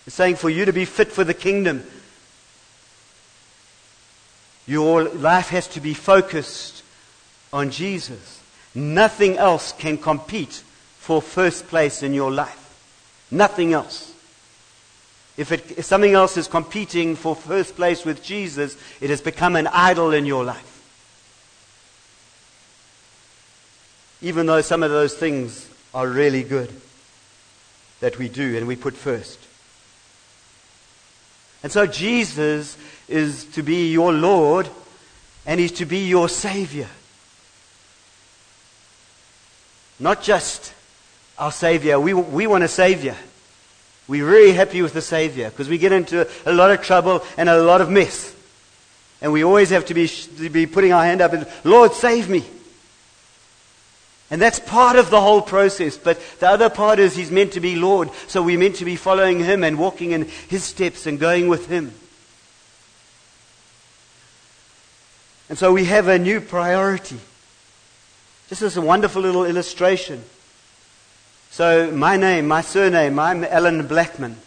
is 0.07 0.15
saying 0.15 0.37
for 0.37 0.49
you 0.49 0.65
to 0.65 0.73
be 0.73 0.83
fit 0.83 1.11
for 1.11 1.23
the 1.23 1.35
kingdom, 1.35 1.83
your 4.65 5.03
life 5.03 5.49
has 5.49 5.67
to 5.67 5.79
be 5.79 5.93
focused 5.93 6.81
on 7.53 7.69
Jesus. 7.69 8.41
Nothing 8.73 9.37
else 9.37 9.73
can 9.73 9.99
compete 9.99 10.63
for 10.97 11.21
first 11.21 11.67
place 11.67 12.01
in 12.01 12.15
your 12.15 12.31
life. 12.31 12.81
Nothing 13.29 13.73
else. 13.73 14.15
If, 15.37 15.51
it, 15.51 15.77
if 15.77 15.85
something 15.85 16.13
else 16.13 16.35
is 16.35 16.47
competing 16.47 17.15
for 17.15 17.35
first 17.35 17.75
place 17.75 18.03
with 18.03 18.23
Jesus, 18.23 18.75
it 18.99 19.11
has 19.11 19.21
become 19.21 19.55
an 19.55 19.67
idol 19.67 20.13
in 20.13 20.25
your 20.25 20.43
life. 20.43 20.70
Even 24.21 24.45
though 24.45 24.61
some 24.61 24.83
of 24.83 24.91
those 24.91 25.13
things 25.13 25.69
are 25.93 26.07
really 26.07 26.43
good 26.43 26.71
that 27.99 28.17
we 28.17 28.29
do 28.29 28.57
and 28.57 28.67
we 28.67 28.75
put 28.75 28.95
first. 28.95 29.39
And 31.63 31.71
so 31.71 31.85
Jesus 31.85 32.77
is 33.07 33.45
to 33.53 33.63
be 33.63 33.91
your 33.91 34.11
Lord 34.11 34.67
and 35.45 35.59
He's 35.59 35.73
to 35.73 35.85
be 35.85 36.07
your 36.07 36.29
Savior. 36.29 36.89
Not 39.99 40.23
just 40.23 40.73
our 41.37 41.51
Savior. 41.51 41.99
We, 41.99 42.13
we 42.13 42.47
want 42.47 42.63
a 42.63 42.67
Savior. 42.67 43.15
We're 44.07 44.25
very 44.25 44.51
happy 44.51 44.81
with 44.81 44.93
the 44.93 45.01
Savior 45.01 45.49
because 45.49 45.69
we 45.69 45.77
get 45.77 45.91
into 45.91 46.27
a 46.45 46.51
lot 46.51 46.71
of 46.71 46.81
trouble 46.81 47.23
and 47.37 47.47
a 47.47 47.61
lot 47.61 47.81
of 47.81 47.89
mess. 47.89 48.35
And 49.21 49.31
we 49.31 49.43
always 49.43 49.69
have 49.69 49.85
to 49.85 49.93
be, 49.93 50.07
to 50.07 50.49
be 50.49 50.65
putting 50.65 50.91
our 50.91 51.03
hand 51.03 51.21
up 51.21 51.33
and, 51.33 51.47
Lord, 51.63 51.93
save 51.93 52.27
me. 52.27 52.43
And 54.31 54.41
that's 54.41 54.59
part 54.59 54.95
of 54.95 55.09
the 55.09 55.19
whole 55.19 55.41
process. 55.41 55.97
But 55.97 56.19
the 56.39 56.49
other 56.49 56.69
part 56.69 56.99
is 56.99 57.15
he's 57.15 57.29
meant 57.29 57.51
to 57.53 57.59
be 57.59 57.75
Lord. 57.75 58.09
So 58.27 58.41
we're 58.41 58.57
meant 58.57 58.77
to 58.77 58.85
be 58.85 58.95
following 58.95 59.39
him 59.39 59.61
and 59.63 59.77
walking 59.77 60.11
in 60.11 60.29
his 60.47 60.63
steps 60.63 61.05
and 61.05 61.19
going 61.19 61.49
with 61.49 61.67
him. 61.67 61.93
And 65.49 65.57
so 65.57 65.73
we 65.73 65.83
have 65.83 66.07
a 66.07 66.17
new 66.17 66.39
priority. 66.39 67.19
Just 68.47 68.61
as 68.61 68.77
a 68.77 68.81
wonderful 68.81 69.21
little 69.21 69.45
illustration. 69.45 70.23
So 71.49 71.91
my 71.91 72.15
name, 72.15 72.47
my 72.47 72.61
surname, 72.61 73.19
I'm 73.19 73.43
Alan 73.43 73.85
Blackman. 73.85 74.37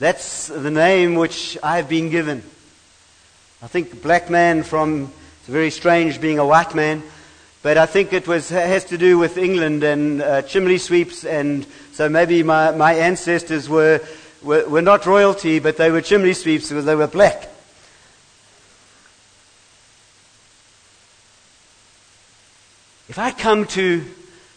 That's 0.00 0.48
the 0.48 0.72
name 0.72 1.14
which 1.14 1.56
I've 1.62 1.88
been 1.88 2.10
given. 2.10 2.42
I 3.62 3.68
think 3.68 4.02
black 4.02 4.28
man 4.30 4.64
from, 4.64 5.12
it's 5.38 5.48
very 5.48 5.70
strange 5.70 6.20
being 6.20 6.40
a 6.40 6.46
white 6.46 6.74
man. 6.74 7.04
But 7.62 7.78
I 7.78 7.86
think 7.86 8.12
it 8.12 8.28
was, 8.28 8.48
has 8.50 8.84
to 8.86 8.98
do 8.98 9.18
with 9.18 9.38
England 9.38 9.82
and 9.82 10.22
uh, 10.22 10.42
chimney 10.42 10.78
sweeps, 10.78 11.24
and 11.24 11.66
so 11.92 12.08
maybe 12.08 12.42
my, 12.42 12.70
my 12.70 12.94
ancestors 12.94 13.68
were, 13.68 14.00
were, 14.42 14.68
were 14.68 14.82
not 14.82 15.06
royalty, 15.06 15.58
but 15.58 15.76
they 15.76 15.90
were 15.90 16.00
chimney 16.00 16.32
sweeps 16.32 16.68
because 16.68 16.84
they 16.84 16.94
were 16.94 17.06
black. 17.06 17.48
If 23.08 23.18
I 23.18 23.30
come 23.30 23.66
to 23.68 24.04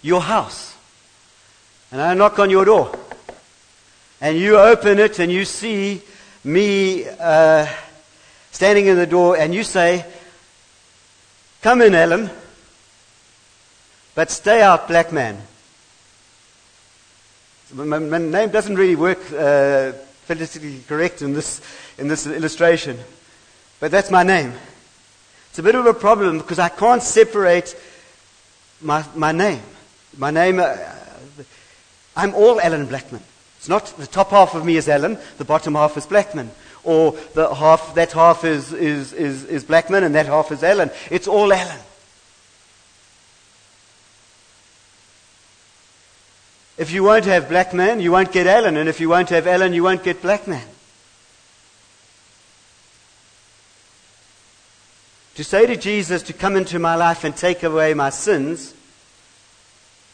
your 0.01 0.21
house 0.21 0.75
and 1.91 2.01
I 2.01 2.13
knock 2.13 2.39
on 2.39 2.49
your 2.49 2.65
door 2.65 2.97
and 4.19 4.37
you 4.37 4.57
open 4.57 4.99
it 4.99 5.19
and 5.19 5.31
you 5.31 5.45
see 5.45 6.01
me 6.43 7.07
uh, 7.07 7.67
standing 8.51 8.87
in 8.87 8.95
the 8.95 9.07
door 9.07 9.37
and 9.37 9.53
you 9.53 9.63
say, 9.63 10.05
Come 11.61 11.81
in, 11.81 11.93
Ellen. 11.93 12.29
But 14.19 14.31
stay 14.31 14.61
out, 14.61 14.89
black 14.89 15.13
man. 15.13 15.41
My, 17.73 17.99
my 17.99 18.17
name 18.17 18.49
doesn't 18.49 18.75
really 18.75 18.97
work 18.97 19.19
uh, 19.31 19.93
phonetically 20.25 20.81
correct 20.89 21.21
in 21.21 21.31
this, 21.31 21.61
in 21.97 22.09
this 22.09 22.27
illustration, 22.27 22.97
but 23.79 23.91
that's 23.91 24.11
my 24.11 24.23
name. 24.23 24.51
It's 25.51 25.59
a 25.59 25.63
bit 25.63 25.75
of 25.75 25.85
a 25.85 25.93
problem 25.93 26.39
because 26.39 26.59
I 26.59 26.67
can't 26.67 27.01
separate 27.01 27.73
my, 28.81 29.05
my 29.15 29.31
name. 29.31 29.61
My 30.17 30.31
name, 30.31 30.59
uh, 30.59 30.75
I'm 32.17 32.35
all 32.35 32.59
Alan 32.59 32.87
Blackman. 32.87 33.23
It's 33.55 33.69
not 33.69 33.85
the 33.85 34.05
top 34.05 34.31
half 34.31 34.53
of 34.53 34.65
me 34.65 34.75
is 34.75 34.89
Alan, 34.89 35.17
the 35.37 35.45
bottom 35.45 35.75
half 35.75 35.95
is 35.95 36.05
Blackman. 36.05 36.51
Or 36.83 37.13
the 37.35 37.55
half, 37.55 37.95
that 37.95 38.11
half 38.11 38.43
is, 38.43 38.73
is, 38.73 39.13
is, 39.13 39.45
is 39.45 39.63
Blackman 39.63 40.03
and 40.03 40.13
that 40.15 40.25
half 40.25 40.51
is 40.51 40.61
Alan. 40.61 40.91
It's 41.09 41.29
all 41.29 41.53
Alan. 41.53 41.79
If 46.79 46.91
you 46.91 47.03
won't 47.03 47.25
have 47.25 47.49
black 47.49 47.73
man, 47.73 47.99
you 47.99 48.13
won't 48.13 48.31
get 48.31 48.47
Alan. 48.47 48.77
And 48.77 48.87
if 48.87 49.01
you 49.01 49.09
won't 49.09 49.27
have 49.31 49.45
Alan, 49.45 49.73
you 49.73 49.83
won't 49.83 50.01
get 50.01 50.21
black 50.21 50.47
man. 50.47 50.65
To 55.35 55.43
say 55.43 55.65
to 55.65 55.75
Jesus 55.75 56.23
to 56.23 56.33
come 56.33 56.55
into 56.55 56.79
my 56.79 56.95
life 56.95 57.25
and 57.25 57.35
take 57.35 57.63
away 57.63 57.93
my 57.93 58.09
sins, 58.09 58.73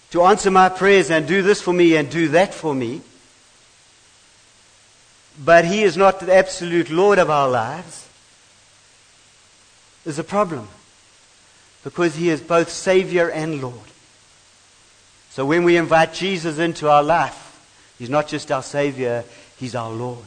to 0.10 0.24
answer 0.24 0.50
my 0.50 0.69
prayers 0.69 1.12
and 1.12 1.27
do 1.27 1.43
this 1.43 1.62
for 1.62 1.72
me 1.72 1.95
and 1.98 2.10
do 2.10 2.29
that 2.29 2.51
for 2.51 2.74
me, 2.74 3.01
but 5.38 5.65
he 5.65 5.84
is 5.84 5.95
not 5.95 6.19
the 6.19 6.34
absolute 6.34 6.89
Lord 6.89 7.19
of 7.19 7.29
our 7.29 7.48
lives, 7.48 8.07
is 10.03 10.17
a 10.17 10.24
problem. 10.24 10.67
Because 11.84 12.15
he 12.15 12.29
is 12.29 12.41
both 12.41 12.72
Savior 12.72 13.29
and 13.29 13.62
Lord. 13.62 13.91
So 15.36 15.46
when 15.46 15.65
we 15.65 15.75
invite 15.75 16.13
Jesus 16.13 16.60
into 16.60 16.89
our 16.89 17.04
life, 17.04 17.42
He's 18.00 18.10
not 18.10 18.30
just 18.30 18.54
our 18.54 18.63
Savior, 18.63 19.25
He's 19.58 19.75
our 19.75 19.92
Lord. 19.92 20.24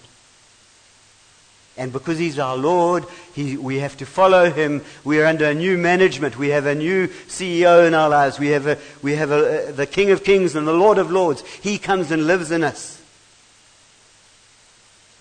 And 1.79 1.95
because 1.95 2.19
He's 2.19 2.39
our 2.39 2.59
Lord, 2.59 3.07
he, 3.33 3.57
we 3.57 3.79
have 3.79 3.97
to 3.97 4.05
follow 4.05 4.51
Him. 4.51 4.85
We 5.05 5.19
are 5.23 5.25
under 5.25 5.47
a 5.47 5.55
new 5.55 5.79
management. 5.79 6.37
We 6.37 6.49
have 6.51 6.67
a 6.67 6.75
new 6.75 7.09
CEO 7.27 7.89
in 7.89 7.95
our 7.95 8.11
lives. 8.11 8.39
We 8.39 8.49
have, 8.49 8.67
a, 8.67 8.77
we 9.01 9.15
have 9.15 9.31
a, 9.31 9.71
uh, 9.71 9.73
the 9.73 9.87
King 9.87 10.11
of 10.11 10.25
Kings 10.25 10.55
and 10.55 10.69
the 10.69 10.75
Lord 10.75 10.99
of 10.99 11.11
Lords. 11.11 11.43
He 11.63 11.79
comes 11.79 12.11
and 12.11 12.27
lives 12.27 12.51
in 12.51 12.63
us. 12.63 13.01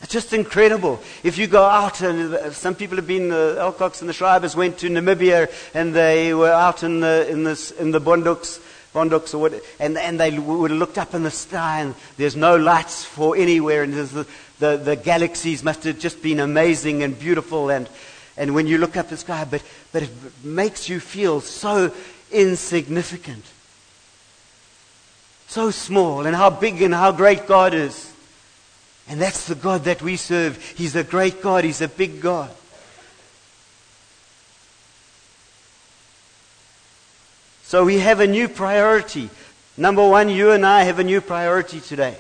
It's 0.02 0.12
just 0.12 0.34
incredible. 0.34 1.00
If 1.24 1.38
you 1.38 1.48
go 1.48 1.64
out, 1.64 2.02
and 2.02 2.34
uh, 2.34 2.52
some 2.52 2.76
people 2.76 2.98
have 2.98 3.08
been, 3.08 3.30
the 3.30 3.56
Alcox 3.58 4.02
and 4.02 4.10
the 4.10 4.14
Schreibers 4.14 4.54
went 4.54 4.80
to 4.80 4.90
Namibia 4.90 5.50
and 5.74 5.96
they 5.96 6.34
were 6.34 6.52
out 6.52 6.84
in 6.84 7.00
the, 7.00 7.26
in, 7.30 7.46
this, 7.46 7.72
in 7.72 7.92
the 7.92 8.02
Bondoks 8.02 8.60
Or 9.34 9.40
what, 9.40 9.54
and, 9.80 9.98
and 9.98 10.20
they 10.20 10.38
would 10.38 10.72
have 10.72 10.80
looked 10.80 10.98
up 10.98 11.14
in 11.14 11.24
the 11.24 11.32
sky 11.32 11.82
and 11.82 11.96
there's 12.18 12.36
no 12.36 12.56
lights 12.56 13.04
for 13.04 13.36
anywhere 13.36 13.84
and 13.84 13.94
the, 13.94 14.28
the, 14.60 14.78
the 14.78 14.96
galaxies 14.96 15.64
must 15.64 15.84
have 15.84 16.00
just 16.00 16.22
been 16.22 16.40
amazing 16.40 17.04
and 17.04 17.18
beautiful 17.18 17.70
and, 17.70 17.90
and 18.38 18.54
when 18.54 18.68
you 18.68 18.78
look 18.78 18.98
up 18.98 19.10
the 19.10 19.18
sky, 19.18 19.46
but, 19.50 19.64
but 19.92 20.04
it 20.04 20.10
makes 20.44 20.90
you 20.90 21.00
feel 21.00 21.42
so 21.42 21.94
insignificant. 22.32 23.44
So 25.48 25.72
small 25.72 26.26
and 26.26 26.36
how 26.36 26.50
big 26.50 26.82
and 26.82 26.94
how 26.94 27.12
great 27.12 27.48
God 27.48 27.74
is. 27.74 28.14
And 29.10 29.22
that's 29.22 29.48
the 29.48 29.56
God 29.56 29.86
that 29.86 30.02
we 30.02 30.18
serve. 30.18 30.62
He's 30.76 30.96
a 30.96 31.04
great 31.04 31.42
God. 31.42 31.64
He's 31.64 31.82
a 31.82 31.88
big 31.88 32.22
God. 32.22 32.52
So 37.68 37.84
we 37.84 38.00
have 38.00 38.22
a 38.22 38.28
new 38.28 38.48
priority. 38.48 39.30
Number 39.76 40.08
one, 40.08 40.30
you 40.30 40.52
and 40.52 40.66
I 40.66 40.84
have 40.84 41.00
a 41.00 41.04
new 41.04 41.20
priority 41.20 41.82
today. 41.82 42.16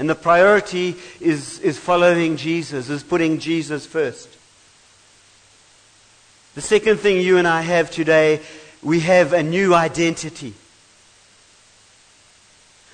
And 0.00 0.10
the 0.10 0.16
priority 0.16 0.96
is, 1.20 1.60
is 1.60 1.78
following 1.78 2.36
Jesus, 2.36 2.90
is 2.90 3.04
putting 3.04 3.38
Jesus 3.38 3.86
first. 3.86 4.28
The 6.56 6.60
second 6.60 6.96
thing 6.96 7.20
you 7.20 7.38
and 7.38 7.46
I 7.46 7.60
have 7.60 7.88
today, 7.88 8.40
we 8.82 8.98
have 8.98 9.32
a 9.32 9.44
new 9.44 9.76
identity. 9.76 10.54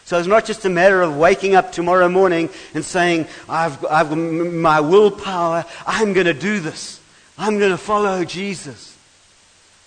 So 0.04 0.18
it's 0.18 0.28
not 0.28 0.44
just 0.44 0.66
a 0.66 0.68
matter 0.68 1.00
of 1.00 1.16
waking 1.16 1.54
up 1.54 1.72
tomorrow 1.72 2.10
morning 2.10 2.50
and 2.74 2.84
saying, 2.84 3.26
I've, 3.48 3.82
I've 3.86 4.14
my 4.14 4.80
willpower, 4.80 5.64
I'm 5.86 6.12
going 6.12 6.26
to 6.26 6.34
do 6.34 6.60
this. 6.60 7.00
I'm 7.38 7.58
going 7.58 7.70
to 7.70 7.78
follow 7.78 8.22
Jesus. 8.26 8.89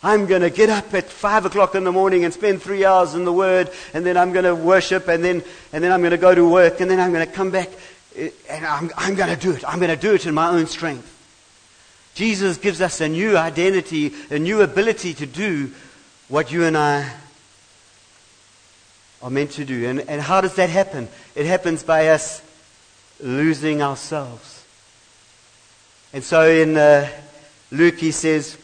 I'm 0.04 0.26
going 0.26 0.42
to 0.42 0.50
get 0.50 0.70
up 0.70 0.94
at 0.94 1.06
five 1.06 1.46
o'clock 1.46 1.76
in 1.76 1.86
the 1.86 1.92
morning 1.92 2.26
and 2.26 2.34
spend 2.34 2.62
three 2.62 2.84
hours 2.84 3.14
in 3.14 3.24
the 3.24 3.32
Word, 3.32 3.70
and 3.94 4.06
then 4.06 4.18
I'm 4.18 4.34
going 4.34 4.44
to 4.44 4.54
worship, 4.54 5.08
and 5.08 5.24
then, 5.24 5.42
and 5.72 5.82
then 5.82 5.94
I'm 5.94 6.02
going 6.02 6.12
to 6.12 6.18
go 6.18 6.36
to 6.36 6.48
work, 6.48 6.82
and 6.82 6.92
then 6.92 7.00
I'm 7.00 7.14
going 7.14 7.26
to 7.26 7.32
come 7.32 7.52
back, 7.52 7.70
eh, 8.18 8.30
and 8.50 8.66
I'm, 8.66 8.92
I'm 8.98 9.16
going 9.16 9.34
to 9.34 9.40
do 9.40 9.54
it. 9.54 9.64
I'm 9.66 9.80
going 9.80 9.96
to 9.96 10.02
do 10.02 10.14
it 10.14 10.26
in 10.26 10.34
my 10.34 10.50
own 10.50 10.68
strength. 10.68 11.10
Jesus 12.16 12.58
gives 12.58 12.82
us 12.82 13.00
a 13.00 13.08
new 13.08 13.38
identity, 13.38 14.14
a 14.30 14.38
new 14.38 14.62
ability 14.62 15.14
to 15.16 15.26
do 15.26 15.72
what 16.28 16.52
you 16.52 16.66
and 16.66 16.78
I 16.78 17.10
are 19.22 19.30
meant 19.30 19.52
to 19.52 19.64
do. 19.64 19.88
And, 19.88 20.02
and 20.02 20.22
how 20.22 20.42
does 20.42 20.56
that 20.56 20.70
happen? 20.70 21.08
It 21.34 21.46
happens 21.46 21.82
by 21.82 22.10
us 22.10 22.44
losing 23.22 23.82
ourselves. 23.82 24.66
And 26.12 26.24
so 26.24 26.48
in 26.48 26.78
uh, 26.78 27.10
Luke, 27.72 27.98
he 27.98 28.12
says, 28.12 28.58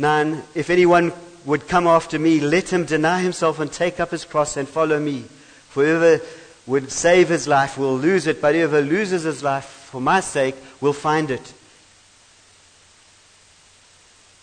9, 0.00 0.42
if 0.54 0.70
anyone 0.70 1.12
would 1.44 1.68
come 1.68 1.86
after 1.86 2.18
me, 2.18 2.40
let 2.40 2.72
him 2.72 2.84
deny 2.84 3.20
himself 3.20 3.60
and 3.60 3.72
take 3.72 4.00
up 4.00 4.10
his 4.10 4.24
cross 4.24 4.56
and 4.56 4.68
follow 4.68 4.98
me. 4.98 5.24
For 5.68 5.84
whoever 5.84 6.24
would 6.66 6.90
save 6.90 7.28
his 7.28 7.46
life 7.46 7.78
will 7.78 7.96
lose 7.96 8.26
it, 8.26 8.40
but 8.40 8.54
whoever 8.54 8.80
loses 8.80 9.22
his 9.22 9.42
life 9.42 9.64
for 9.64 10.00
my 10.00 10.20
sake 10.20 10.56
will 10.80 10.92
find 10.92 11.30
it. 11.30 11.52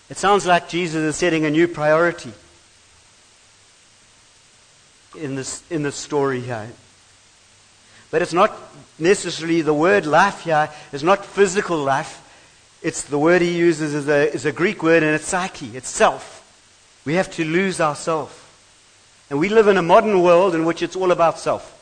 It 0.09 0.17
sounds 0.17 0.45
like 0.45 0.69
Jesus 0.69 1.03
is 1.03 1.15
setting 1.15 1.45
a 1.45 1.49
new 1.49 1.67
priority 1.67 2.31
in 5.17 5.35
this, 5.35 5.63
in 5.69 5.83
this 5.83 5.95
story 5.95 6.41
here. 6.41 6.69
But 8.09 8.21
it's 8.21 8.33
not 8.33 8.57
necessarily 8.97 9.61
the 9.61 9.73
word 9.73 10.05
life 10.05 10.41
here, 10.41 10.69
it's 10.93 11.03
not 11.03 11.25
physical 11.25 11.77
life. 11.77 12.23
It's 12.87 13.01
the 13.03 13.19
word 13.19 13.41
he 13.41 13.51
uses 13.51 13.93
is 13.93 14.07
a, 14.07 14.33
is 14.33 14.45
a 14.45 14.53
Greek 14.53 14.81
word 14.81 15.03
and 15.03 15.13
it's 15.13 15.27
psyche, 15.27 15.75
it's 15.75 15.89
self. 15.89 16.41
We 17.03 17.15
have 17.15 17.29
to 17.31 17.43
lose 17.43 17.81
ourself. 17.81 18.45
And 19.29 19.39
we 19.39 19.49
live 19.49 19.67
in 19.67 19.75
a 19.75 19.81
modern 19.81 20.23
world 20.23 20.55
in 20.55 20.63
which 20.63 20.81
it's 20.81 20.95
all 20.95 21.11
about 21.11 21.37
self. 21.37 21.73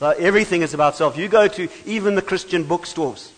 Everything 0.00 0.62
is 0.62 0.72
about 0.72 0.94
self. 0.94 1.16
You 1.16 1.26
go 1.26 1.48
to 1.48 1.68
even 1.84 2.14
the 2.14 2.22
Christian 2.22 2.62
bookstores 2.62 3.32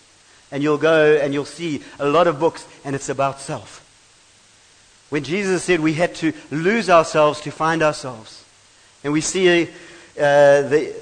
and 0.53 0.63
you'll 0.63 0.77
go 0.77 1.17
and 1.17 1.33
you'll 1.33 1.47
see 1.47 1.83
a 1.99 2.07
lot 2.07 2.27
of 2.27 2.39
books 2.39 2.69
and 2.85 2.95
it's 2.95 3.09
about 3.09 3.41
self. 3.41 3.81
When 5.09 5.25
Jesus 5.25 5.63
said 5.63 5.81
we 5.81 5.95
had 5.95 6.15
to 6.17 6.35
lose 6.51 6.91
ourselves 6.91 7.41
to 7.41 7.51
find 7.51 7.83
ourselves. 7.83 8.45
And 9.03 9.15
we 9.15 9.23
see 9.23 9.63
uh, 9.63 9.67
the, 10.19 10.95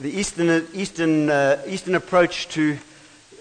the 0.00 0.10
Eastern, 0.10 0.66
Eastern, 0.72 1.28
uh, 1.28 1.62
Eastern 1.66 1.96
approach 1.96 2.48
to 2.48 2.78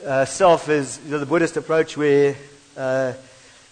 uh, 0.06 0.26
self 0.26 0.70
is 0.70 0.98
the 1.00 1.26
Buddhist 1.26 1.58
approach 1.58 1.98
where 1.98 2.36
uh, 2.78 3.14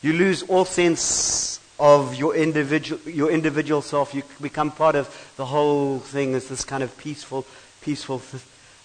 you 0.02 0.14
lose 0.14 0.44
all 0.44 0.66
sense 0.66 1.60
of 1.80 2.16
your 2.16 2.36
individual, 2.36 3.02
your 3.10 3.32
individual 3.32 3.82
self. 3.82 4.14
You 4.14 4.24
become 4.42 4.72
part 4.72 4.96
of 4.96 5.34
the 5.38 5.46
whole 5.46 6.00
thing 6.00 6.36
as 6.36 6.48
this 6.50 6.66
kind 6.66 6.84
of 6.84 6.96
peaceful, 6.98 7.46
peaceful 7.82 8.22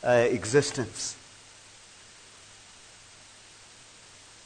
uh, 0.02 0.10
existence. 0.10 1.16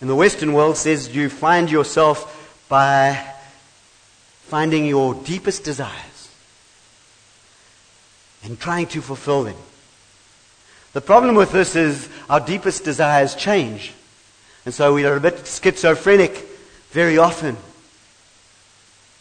And 0.00 0.08
the 0.08 0.14
Western 0.14 0.52
world 0.52 0.76
says 0.76 1.14
you 1.14 1.28
find 1.28 1.70
yourself 1.70 2.66
by 2.68 3.34
finding 4.42 4.86
your 4.86 5.14
deepest 5.14 5.64
desires 5.64 6.30
and 8.44 8.58
trying 8.58 8.86
to 8.86 9.02
fulfill 9.02 9.44
them. 9.44 9.56
The 10.92 11.00
problem 11.00 11.34
with 11.34 11.52
this 11.52 11.76
is 11.76 12.08
our 12.28 12.40
deepest 12.40 12.84
desires 12.84 13.34
change. 13.34 13.92
And 14.64 14.74
so 14.74 14.94
we 14.94 15.04
are 15.04 15.16
a 15.16 15.20
bit 15.20 15.46
schizophrenic 15.46 16.44
very 16.90 17.18
often. 17.18 17.56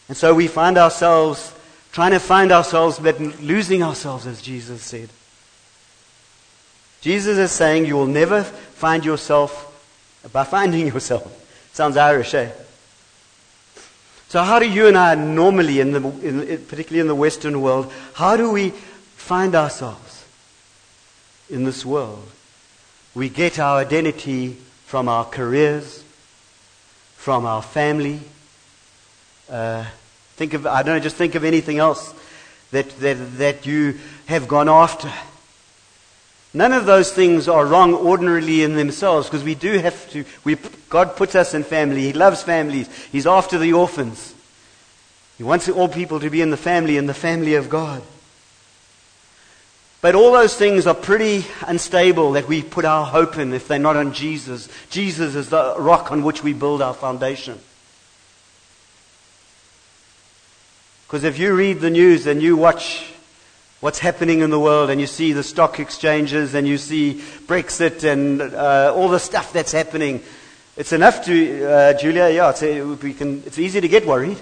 And 0.08 0.16
so 0.16 0.34
we 0.34 0.48
find 0.48 0.78
ourselves 0.78 1.52
trying 1.92 2.12
to 2.12 2.20
find 2.20 2.52
ourselves, 2.52 2.98
but 2.98 3.20
losing 3.20 3.82
ourselves, 3.82 4.26
as 4.26 4.40
Jesus 4.40 4.82
said. 4.82 5.08
Jesus 7.00 7.38
is 7.38 7.52
saying 7.52 7.86
you 7.86 7.96
will 7.96 8.06
never 8.06 8.42
find 8.42 9.04
yourself 9.04 9.64
by 10.32 10.44
finding 10.44 10.86
yourself. 10.94 11.34
Sounds 11.72 11.96
Irish, 11.96 12.34
eh? 12.34 12.50
So, 14.28 14.42
how 14.42 14.58
do 14.58 14.68
you 14.68 14.88
and 14.88 14.98
I 14.98 15.14
normally, 15.14 15.80
in 15.80 15.92
the, 15.92 16.00
in, 16.00 16.64
particularly 16.66 17.00
in 17.00 17.06
the 17.06 17.14
Western 17.14 17.62
world, 17.62 17.90
how 18.14 18.36
do 18.36 18.50
we 18.50 18.70
find 19.16 19.54
ourselves? 19.54 20.17
In 21.50 21.64
this 21.64 21.84
world. 21.84 22.28
We 23.14 23.28
get 23.28 23.58
our 23.58 23.78
identity 23.78 24.56
from 24.86 25.08
our 25.08 25.24
careers, 25.24 26.04
from 27.16 27.46
our 27.46 27.62
family. 27.62 28.20
Uh, 29.50 29.84
think 30.36 30.54
of, 30.54 30.66
I 30.66 30.82
don't 30.82 30.96
know, 30.96 31.00
just 31.00 31.16
think 31.16 31.34
of 31.34 31.44
anything 31.44 31.78
else 31.78 32.14
that, 32.70 32.88
that, 33.00 33.14
that 33.38 33.66
you 33.66 33.98
have 34.26 34.46
gone 34.46 34.68
after. 34.68 35.12
None 36.54 36.72
of 36.72 36.86
those 36.86 37.12
things 37.12 37.48
are 37.48 37.66
wrong 37.66 37.94
ordinarily 37.94 38.62
in 38.62 38.74
themselves 38.74 39.26
because 39.26 39.44
we 39.44 39.54
do 39.54 39.78
have 39.78 40.08
to, 40.10 40.24
we, 40.44 40.56
God 40.88 41.16
puts 41.16 41.34
us 41.34 41.54
in 41.54 41.64
family. 41.64 42.02
He 42.02 42.12
loves 42.12 42.42
families. 42.42 42.88
He's 43.12 43.26
after 43.26 43.58
the 43.58 43.74
orphans. 43.74 44.34
He 45.36 45.44
wants 45.44 45.68
all 45.68 45.88
people 45.88 46.20
to 46.20 46.30
be 46.30 46.40
in 46.40 46.50
the 46.50 46.56
family, 46.56 46.96
in 46.96 47.06
the 47.06 47.14
family 47.14 47.54
of 47.54 47.68
God. 47.68 48.02
But 50.00 50.14
all 50.14 50.32
those 50.32 50.54
things 50.54 50.86
are 50.86 50.94
pretty 50.94 51.44
unstable 51.66 52.32
that 52.32 52.46
we 52.46 52.62
put 52.62 52.84
our 52.84 53.04
hope 53.04 53.36
in 53.36 53.52
if 53.52 53.66
they're 53.66 53.80
not 53.80 53.96
on 53.96 54.12
Jesus. 54.12 54.68
Jesus 54.90 55.34
is 55.34 55.50
the 55.50 55.74
rock 55.78 56.12
on 56.12 56.22
which 56.22 56.44
we 56.44 56.52
build 56.52 56.80
our 56.82 56.94
foundation. 56.94 57.58
Because 61.06 61.24
if 61.24 61.38
you 61.38 61.52
read 61.54 61.80
the 61.80 61.90
news 61.90 62.26
and 62.26 62.40
you 62.40 62.56
watch 62.56 63.12
what's 63.80 63.98
happening 63.98 64.40
in 64.40 64.50
the 64.50 64.58
world 64.60 64.90
and 64.90 65.00
you 65.00 65.06
see 65.06 65.32
the 65.32 65.42
stock 65.42 65.80
exchanges 65.80 66.54
and 66.54 66.68
you 66.68 66.78
see 66.78 67.14
Brexit 67.46 68.04
and 68.04 68.40
uh, 68.40 68.92
all 68.94 69.08
the 69.08 69.18
stuff 69.18 69.52
that's 69.52 69.72
happening, 69.72 70.22
it's 70.76 70.92
enough 70.92 71.24
to, 71.24 71.64
uh, 71.64 71.94
Julia, 71.94 72.28
yeah, 72.28 72.50
it's, 72.50 72.62
a, 72.62 72.82
we 72.82 73.14
can, 73.14 73.42
it's 73.46 73.58
easy 73.58 73.80
to 73.80 73.88
get 73.88 74.06
worried. 74.06 74.38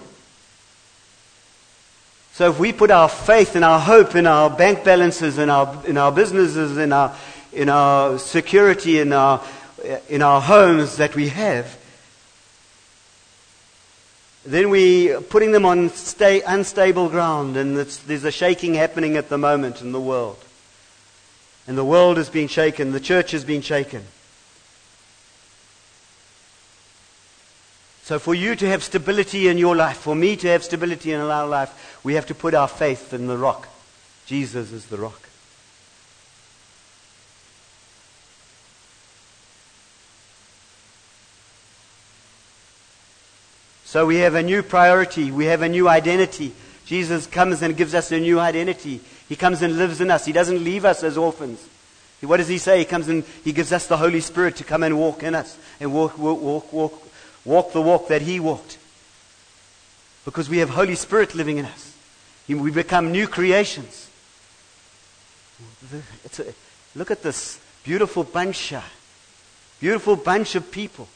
So 2.36 2.50
if 2.50 2.58
we 2.58 2.70
put 2.70 2.90
our 2.90 3.08
faith 3.08 3.56
and 3.56 3.64
our 3.64 3.80
hope 3.80 4.14
in 4.14 4.26
our 4.26 4.50
bank 4.50 4.84
balances, 4.84 5.38
in 5.38 5.48
our, 5.48 5.82
in 5.86 5.96
our 5.96 6.12
businesses, 6.12 6.76
in 6.76 6.92
our, 6.92 7.16
in 7.50 7.70
our 7.70 8.18
security, 8.18 9.00
in 9.00 9.14
our, 9.14 9.42
in 10.10 10.20
our 10.20 10.42
homes 10.42 10.98
that 10.98 11.14
we 11.14 11.30
have, 11.30 11.78
then 14.44 14.68
we're 14.68 15.22
putting 15.22 15.52
them 15.52 15.64
on 15.64 15.88
stay, 15.88 16.42
unstable 16.42 17.08
ground, 17.08 17.56
and 17.56 17.74
there's 17.74 18.24
a 18.24 18.30
shaking 18.30 18.74
happening 18.74 19.16
at 19.16 19.30
the 19.30 19.38
moment 19.38 19.80
in 19.80 19.92
the 19.92 20.00
world. 20.00 20.36
And 21.66 21.78
the 21.78 21.86
world 21.86 22.18
is 22.18 22.28
being 22.28 22.48
shaken, 22.48 22.92
the 22.92 23.00
church 23.00 23.32
is 23.32 23.44
being 23.44 23.62
shaken. 23.62 24.04
So, 28.06 28.20
for 28.20 28.36
you 28.36 28.54
to 28.54 28.68
have 28.68 28.84
stability 28.84 29.48
in 29.48 29.58
your 29.58 29.74
life, 29.74 29.96
for 29.96 30.14
me 30.14 30.36
to 30.36 30.46
have 30.46 30.62
stability 30.62 31.10
in 31.10 31.20
our 31.20 31.48
life, 31.48 31.95
we 32.06 32.14
have 32.14 32.26
to 32.26 32.36
put 32.36 32.54
our 32.54 32.68
faith 32.68 33.12
in 33.12 33.26
the 33.26 33.36
rock. 33.36 33.66
Jesus 34.26 34.70
is 34.70 34.86
the 34.86 34.96
rock. 34.96 35.28
So 43.84 44.06
we 44.06 44.18
have 44.18 44.36
a 44.36 44.42
new 44.44 44.62
priority. 44.62 45.32
We 45.32 45.46
have 45.46 45.62
a 45.62 45.68
new 45.68 45.88
identity. 45.88 46.52
Jesus 46.84 47.26
comes 47.26 47.60
and 47.62 47.76
gives 47.76 47.92
us 47.92 48.12
a 48.12 48.20
new 48.20 48.38
identity. 48.38 49.00
He 49.28 49.34
comes 49.34 49.62
and 49.62 49.76
lives 49.76 50.00
in 50.00 50.08
us. 50.08 50.24
He 50.24 50.32
doesn't 50.32 50.62
leave 50.62 50.84
us 50.84 51.02
as 51.02 51.18
orphans. 51.18 51.58
What 52.20 52.36
does 52.36 52.46
he 52.46 52.58
say? 52.58 52.78
He 52.78 52.84
comes 52.84 53.08
and 53.08 53.24
he 53.42 53.52
gives 53.52 53.72
us 53.72 53.88
the 53.88 53.96
Holy 53.96 54.20
Spirit 54.20 54.54
to 54.58 54.64
come 54.64 54.84
and 54.84 54.96
walk 54.96 55.24
in 55.24 55.34
us 55.34 55.58
and 55.80 55.92
walk, 55.92 56.16
walk, 56.16 56.40
walk, 56.40 56.72
walk 56.72 57.02
walk 57.44 57.72
the 57.72 57.82
walk 57.82 58.06
that 58.06 58.22
he 58.22 58.38
walked. 58.38 58.78
Because 60.24 60.48
we 60.48 60.58
have 60.58 60.70
Holy 60.70 60.94
Spirit 60.94 61.34
living 61.34 61.58
in 61.58 61.64
us. 61.64 61.85
We 62.48 62.70
become 62.70 63.12
new 63.12 63.26
creations. 63.26 64.08
A, 66.38 66.54
look 66.94 67.10
at 67.10 67.22
this 67.22 67.58
beautiful 67.84 68.24
bunch 68.24 68.72
Beautiful 69.80 70.16
bunch 70.16 70.54
of 70.54 70.70
people. 70.70 71.08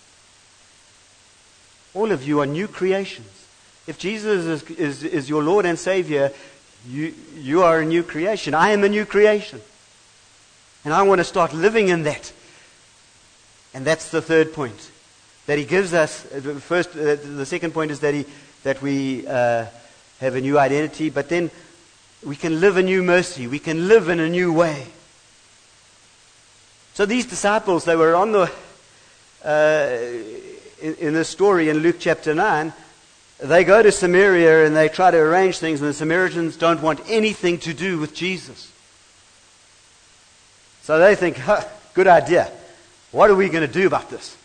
All 1.94 2.12
of 2.12 2.26
you 2.26 2.40
are 2.40 2.46
new 2.46 2.68
creations. 2.68 3.46
If 3.86 3.98
Jesus 3.98 4.46
is, 4.46 4.70
is, 4.78 5.04
is 5.04 5.28
your 5.28 5.42
Lord 5.42 5.66
and 5.66 5.78
Savior, 5.78 6.32
You, 6.88 7.12
you 7.36 7.62
are 7.62 7.80
a 7.80 7.84
new 7.84 8.02
creation. 8.02 8.54
I 8.54 8.72
am 8.72 8.84
a 8.84 8.88
new 8.88 9.04
creation. 9.04 9.60
And 10.82 10.94
I 10.94 11.02
want 11.02 11.18
to 11.20 11.24
start 11.24 11.52
living 11.52 11.88
in 11.88 12.04
that. 12.04 12.32
And 13.74 13.84
that's 13.84 14.08
the 14.10 14.22
third 14.22 14.54
point. 14.54 14.90
That 15.44 15.58
he 15.58 15.66
gives 15.66 15.92
us, 15.92 16.24
first, 16.60 16.94
the 16.94 17.44
second 17.44 17.74
point 17.74 17.90
is 17.90 18.00
that, 18.00 18.14
he, 18.14 18.24
that 18.62 18.80
we 18.80 19.26
uh, 19.26 19.66
have 20.20 20.34
a 20.34 20.40
new 20.40 20.58
identity, 20.58 21.10
but 21.10 21.28
then 21.28 21.50
we 22.22 22.36
can 22.36 22.60
live 22.60 22.76
a 22.76 22.82
new 22.82 23.02
mercy. 23.02 23.46
We 23.46 23.58
can 23.58 23.88
live 23.88 24.08
in 24.08 24.20
a 24.20 24.28
new 24.28 24.52
way. 24.52 24.86
So 26.94 27.06
these 27.06 27.26
disciples, 27.26 27.84
they 27.84 27.96
were 27.96 28.14
on 28.14 28.32
the, 28.32 28.50
uh, 29.44 29.98
in, 30.82 30.94
in 30.96 31.14
the 31.14 31.24
story 31.24 31.70
in 31.70 31.78
Luke 31.78 31.96
chapter 31.98 32.34
9, 32.34 32.72
they 33.38 33.64
go 33.64 33.82
to 33.82 33.90
Samaria 33.90 34.66
and 34.66 34.76
they 34.76 34.90
try 34.90 35.10
to 35.10 35.16
arrange 35.16 35.58
things, 35.58 35.80
and 35.80 35.88
the 35.88 35.94
Samaritans 35.94 36.56
don't 36.56 36.82
want 36.82 37.00
anything 37.08 37.58
to 37.60 37.72
do 37.72 37.98
with 37.98 38.14
Jesus. 38.14 38.70
So 40.82 40.98
they 40.98 41.14
think, 41.14 41.38
huh, 41.38 41.64
good 41.94 42.06
idea. 42.06 42.50
What 43.12 43.30
are 43.30 43.34
we 43.34 43.48
going 43.48 43.66
to 43.66 43.72
do 43.72 43.86
about 43.86 44.10
this? 44.10 44.36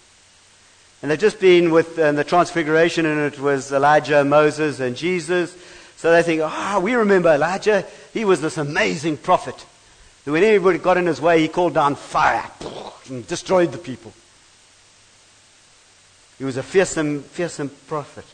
And 1.06 1.12
they've 1.12 1.20
just 1.20 1.40
been 1.40 1.70
with 1.70 2.00
uh, 2.00 2.14
the 2.14 2.24
Transfiguration, 2.24 3.06
and 3.06 3.32
it 3.32 3.40
was 3.40 3.72
Elijah, 3.72 4.26
Moses, 4.26 4.80
and 4.80 4.96
Jesus. 4.96 5.56
So 5.98 6.12
they 6.12 6.24
think, 6.24 6.42
ah, 6.44 6.78
oh, 6.78 6.80
we 6.80 6.96
remember 6.96 7.32
Elijah. 7.32 7.86
He 8.12 8.26
was 8.26 8.42
this 8.42 8.58
amazing 8.58 9.18
prophet. 9.18 9.68
When 10.24 10.44
anybody 10.44 10.80
got 10.80 10.98
in 10.98 11.06
his 11.06 11.22
way, 11.22 11.42
he 11.42 11.48
called 11.48 11.76
down 11.76 11.94
fire 11.94 12.50
and 13.08 13.28
destroyed 13.28 13.72
the 13.72 13.78
people. 13.78 14.14
He 16.40 16.44
was 16.44 16.58
a 16.58 16.64
fearsome, 16.64 17.22
fearsome 17.22 17.70
prophet. 17.86 18.26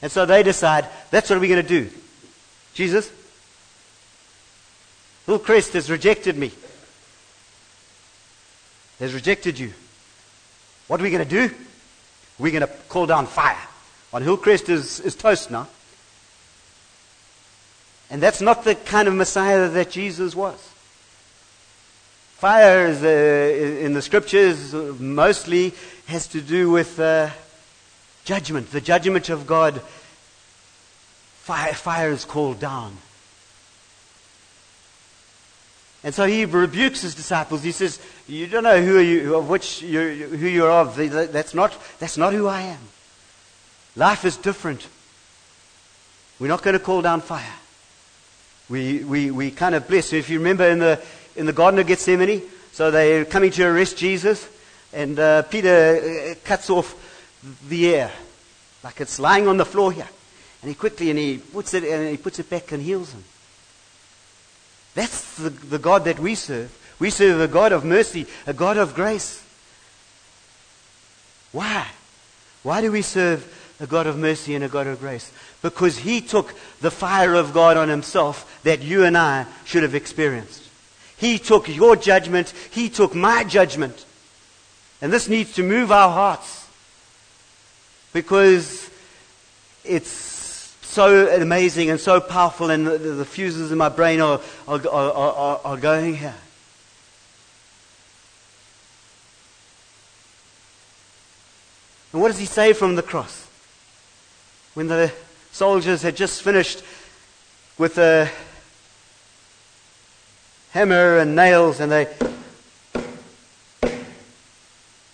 And 0.00 0.10
so 0.10 0.24
they 0.24 0.42
decide, 0.42 0.86
that's 1.10 1.28
what 1.28 1.38
we're 1.38 1.54
going 1.54 1.62
to 1.62 1.68
do. 1.68 1.90
Jesus, 2.72 3.12
Hillcrest 5.26 5.74
has 5.74 5.90
rejected 5.90 6.38
me. 6.38 6.50
Has 8.98 9.12
rejected 9.12 9.58
you. 9.58 9.72
What 10.88 11.00
are 11.00 11.02
we 11.02 11.10
going 11.10 11.26
to 11.26 11.48
do? 11.48 11.54
We're 12.38 12.52
going 12.52 12.66
to 12.66 12.74
call 12.88 13.06
down 13.06 13.26
fire. 13.26 13.58
On 14.12 14.22
Hillcrest 14.22 14.68
is, 14.68 15.00
is 15.00 15.14
toast 15.14 15.50
now. 15.50 15.68
And 18.08 18.22
that's 18.22 18.40
not 18.40 18.64
the 18.64 18.74
kind 18.74 19.08
of 19.08 19.14
Messiah 19.14 19.68
that 19.68 19.90
Jesus 19.90 20.34
was. 20.34 20.56
Fire 22.36 22.86
is, 22.86 23.02
uh, 23.02 23.84
in 23.84 23.94
the 23.94 24.02
scriptures 24.02 24.72
mostly 24.74 25.72
has 26.06 26.28
to 26.28 26.40
do 26.40 26.70
with 26.70 27.00
uh, 27.00 27.30
judgment, 28.24 28.70
the 28.70 28.80
judgment 28.80 29.28
of 29.30 29.46
God. 29.46 29.80
Fire, 31.38 31.72
fire 31.72 32.10
is 32.10 32.24
called 32.24 32.60
down. 32.60 32.96
And 36.06 36.14
so 36.14 36.24
he 36.24 36.44
rebukes 36.44 37.00
his 37.00 37.16
disciples. 37.16 37.64
He 37.64 37.72
says, 37.72 37.98
"You 38.28 38.46
don't 38.46 38.62
know 38.62 38.80
who 38.80 39.00
you, 39.00 39.34
of 39.34 39.48
which 39.48 39.82
you, 39.82 40.28
who 40.28 40.46
you're 40.46 40.70
of. 40.70 40.94
That's 40.96 41.52
not, 41.52 41.76
that's 41.98 42.16
not 42.16 42.32
who 42.32 42.46
I 42.46 42.60
am. 42.60 42.78
Life 43.96 44.24
is 44.24 44.36
different. 44.36 44.86
We're 46.38 46.46
not 46.46 46.62
going 46.62 46.74
to 46.78 46.84
call 46.84 47.02
down 47.02 47.22
fire. 47.22 47.42
We, 48.68 49.02
we, 49.02 49.32
we 49.32 49.50
kind 49.50 49.74
of 49.74 49.88
bless. 49.88 50.12
If 50.12 50.30
you 50.30 50.38
remember 50.38 50.68
in 50.68 50.78
the, 50.78 51.02
in 51.34 51.44
the 51.44 51.52
Garden 51.52 51.80
of 51.80 51.88
Gethsemane, 51.88 52.42
so 52.70 52.92
they're 52.92 53.24
coming 53.24 53.50
to 53.50 53.64
arrest 53.64 53.96
Jesus, 53.96 54.48
and 54.92 55.18
uh, 55.18 55.42
Peter 55.42 56.30
uh, 56.30 56.34
cuts 56.44 56.70
off 56.70 56.94
the 57.68 57.96
air, 57.96 58.12
like 58.84 59.00
it's 59.00 59.18
lying 59.18 59.48
on 59.48 59.56
the 59.56 59.64
floor 59.64 59.90
here. 59.90 60.08
And 60.62 60.68
he 60.68 60.76
quickly, 60.76 61.10
and 61.10 61.18
he 61.18 61.38
puts 61.38 61.74
it, 61.74 61.82
and 61.82 62.08
he 62.10 62.16
puts 62.16 62.38
it 62.38 62.48
back 62.48 62.70
and 62.70 62.80
heals 62.80 63.12
him. 63.12 63.24
That's 64.96 65.36
the, 65.36 65.50
the 65.50 65.78
God 65.78 66.06
that 66.06 66.18
we 66.18 66.34
serve. 66.34 66.76
We 66.98 67.10
serve 67.10 67.40
a 67.40 67.46
God 67.46 67.72
of 67.72 67.84
mercy, 67.84 68.26
a 68.46 68.54
God 68.54 68.78
of 68.78 68.94
grace. 68.94 69.44
Why? 71.52 71.86
Why 72.62 72.80
do 72.80 72.90
we 72.90 73.02
serve 73.02 73.46
a 73.78 73.86
God 73.86 74.06
of 74.06 74.18
mercy 74.18 74.54
and 74.54 74.64
a 74.64 74.68
God 74.68 74.86
of 74.86 74.98
grace? 74.98 75.30
Because 75.60 75.98
he 75.98 76.22
took 76.22 76.54
the 76.80 76.90
fire 76.90 77.34
of 77.34 77.52
God 77.52 77.76
on 77.76 77.90
himself 77.90 78.60
that 78.64 78.82
you 78.82 79.04
and 79.04 79.18
I 79.18 79.46
should 79.66 79.82
have 79.82 79.94
experienced. 79.94 80.62
He 81.18 81.38
took 81.38 81.68
your 81.68 81.94
judgment, 81.94 82.52
he 82.70 82.88
took 82.88 83.14
my 83.14 83.44
judgment. 83.44 84.06
And 85.02 85.12
this 85.12 85.28
needs 85.28 85.52
to 85.54 85.62
move 85.62 85.92
our 85.92 86.10
hearts 86.10 86.66
because 88.14 88.88
it's 89.84 90.08
so 90.96 91.28
amazing 91.28 91.90
and 91.90 92.00
so 92.00 92.22
powerful, 92.22 92.70
and 92.70 92.86
the, 92.86 92.96
the 92.96 93.24
fuses 93.26 93.70
in 93.70 93.76
my 93.76 93.90
brain 93.90 94.18
are, 94.22 94.40
are, 94.66 94.80
are, 94.88 95.60
are 95.62 95.76
going 95.76 96.16
here. 96.16 96.34
And 102.14 102.22
what 102.22 102.28
does 102.28 102.38
he 102.38 102.46
say 102.46 102.72
from 102.72 102.94
the 102.94 103.02
cross? 103.02 103.46
When 104.72 104.86
the 104.86 105.12
soldiers 105.52 106.00
had 106.00 106.16
just 106.16 106.40
finished 106.40 106.82
with 107.76 107.98
a 107.98 108.30
hammer 110.70 111.18
and 111.18 111.36
nails, 111.36 111.78
and 111.78 111.92
they 111.92 112.08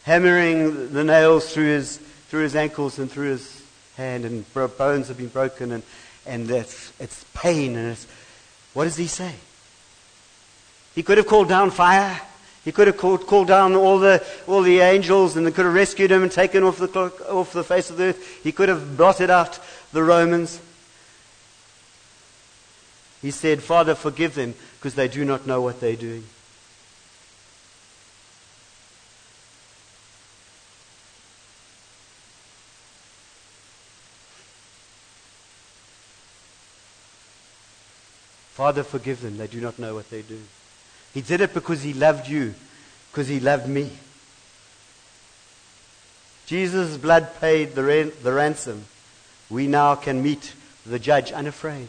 hammering 0.04 0.92
the 0.92 1.02
nails 1.02 1.52
through 1.52 1.66
his 1.66 1.96
through 2.28 2.44
his 2.44 2.54
ankles 2.54 3.00
and 3.00 3.10
through 3.10 3.30
his 3.30 3.61
hand, 3.96 4.24
and 4.24 4.44
bones 4.54 5.08
have 5.08 5.16
been 5.16 5.28
broken, 5.28 5.72
and 5.72 5.82
and 6.26 6.50
it's, 6.50 6.92
it's 7.00 7.24
pain, 7.34 7.76
and 7.76 7.92
it's 7.92 8.06
what 8.72 8.84
does 8.84 8.96
he 8.96 9.06
say? 9.06 9.34
He 10.94 11.02
could 11.02 11.18
have 11.18 11.26
called 11.26 11.48
down 11.48 11.70
fire. 11.70 12.20
He 12.64 12.72
could 12.72 12.86
have 12.86 12.96
called, 12.96 13.26
called 13.26 13.48
down 13.48 13.74
all 13.74 13.98
the, 13.98 14.24
all 14.46 14.62
the 14.62 14.80
angels 14.80 15.36
and 15.36 15.46
they 15.46 15.50
could 15.50 15.64
have 15.64 15.74
rescued 15.74 16.12
him 16.12 16.22
and 16.22 16.30
taken 16.30 16.62
off 16.62 16.78
the, 16.78 16.86
off 17.28 17.52
the 17.52 17.64
face 17.64 17.90
of 17.90 17.96
the 17.96 18.04
earth. 18.04 18.42
He 18.42 18.52
could 18.52 18.68
have 18.68 18.96
blotted 18.96 19.30
out 19.30 19.58
the 19.92 20.02
Romans. 20.02 20.60
He 23.20 23.32
said, 23.32 23.62
Father, 23.62 23.94
forgive 23.94 24.34
them 24.34 24.54
because 24.78 24.94
they 24.94 25.08
do 25.08 25.24
not 25.24 25.46
know 25.46 25.60
what 25.60 25.80
they're 25.80 25.96
doing. 25.96 26.24
Father, 38.52 38.82
forgive 38.82 39.22
them. 39.22 39.38
They 39.38 39.46
do 39.46 39.60
not 39.60 39.78
know 39.78 39.94
what 39.94 40.10
they 40.10 40.22
do. 40.22 40.38
He 41.14 41.22
did 41.22 41.40
it 41.40 41.54
because 41.54 41.82
he 41.82 41.92
loved 41.92 42.28
you, 42.28 42.54
because 43.10 43.28
he 43.28 43.40
loved 43.40 43.68
me. 43.68 43.90
Jesus' 46.46 46.96
blood 46.96 47.28
paid 47.40 47.74
the, 47.74 47.82
ran- 47.82 48.12
the 48.22 48.32
ransom 48.32 48.84
we 49.48 49.66
now 49.66 49.94
can 49.94 50.22
meet 50.22 50.54
the 50.84 50.98
judge 50.98 51.32
unafraid. 51.32 51.88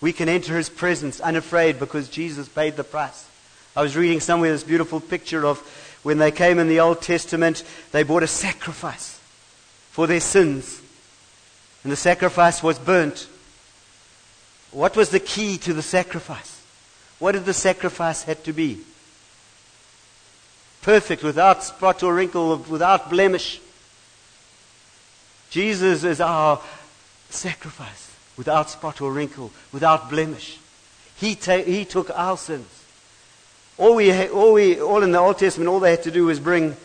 We 0.00 0.12
can 0.12 0.28
enter 0.28 0.56
his 0.56 0.68
presence 0.68 1.20
unafraid 1.20 1.78
because 1.78 2.08
Jesus 2.08 2.48
paid 2.48 2.76
the 2.76 2.84
price. 2.84 3.26
I 3.74 3.82
was 3.82 3.96
reading 3.96 4.20
somewhere 4.20 4.52
this 4.52 4.62
beautiful 4.62 5.00
picture 5.00 5.46
of 5.46 5.58
when 6.02 6.18
they 6.18 6.30
came 6.30 6.58
in 6.58 6.68
the 6.68 6.80
Old 6.80 7.00
Testament, 7.00 7.64
they 7.92 8.02
brought 8.02 8.22
a 8.22 8.28
sacrifice 8.28 9.18
for 9.90 10.06
their 10.06 10.20
sins. 10.20 10.80
And 11.82 11.90
the 11.90 11.96
sacrifice 11.96 12.62
was 12.62 12.78
burnt. 12.78 13.26
What 14.74 14.96
was 14.96 15.10
the 15.10 15.20
key 15.20 15.56
to 15.58 15.72
the 15.72 15.82
sacrifice? 15.82 16.60
What 17.20 17.32
did 17.32 17.44
the 17.44 17.54
sacrifice 17.54 18.24
have 18.24 18.42
to 18.42 18.52
be? 18.52 18.80
Perfect, 20.82 21.22
without 21.22 21.62
spot 21.62 22.02
or 22.02 22.12
wrinkle, 22.12 22.56
without 22.56 23.08
blemish. 23.08 23.60
Jesus 25.50 26.04
is 26.04 26.20
our 26.20 26.60
sacrifice 27.30 28.10
without 28.36 28.70
spot 28.70 29.00
or 29.00 29.12
wrinkle, 29.12 29.52
without 29.72 30.10
blemish. 30.10 30.58
He, 31.16 31.36
ta- 31.36 31.62
he 31.62 31.84
took 31.84 32.10
our 32.10 32.36
sins. 32.36 32.66
All, 33.78 33.94
we 33.94 34.10
ha- 34.10 34.28
all, 34.28 34.52
we, 34.54 34.80
all 34.80 35.02
in 35.02 35.12
the 35.12 35.18
Old 35.18 35.38
Testament, 35.38 35.68
all 35.68 35.80
they 35.80 35.92
had 35.92 36.02
to 36.02 36.10
do 36.10 36.26
was 36.26 36.40
bring 36.40 36.76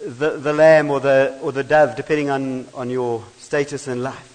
the, 0.00 0.38
the 0.38 0.52
lamb 0.52 0.90
or 0.90 1.00
the, 1.00 1.38
or 1.42 1.52
the 1.52 1.64
dove, 1.64 1.96
depending 1.96 2.30
on, 2.30 2.66
on 2.74 2.90
your 2.90 3.24
status 3.38 3.88
in 3.88 4.02
life. 4.02 4.31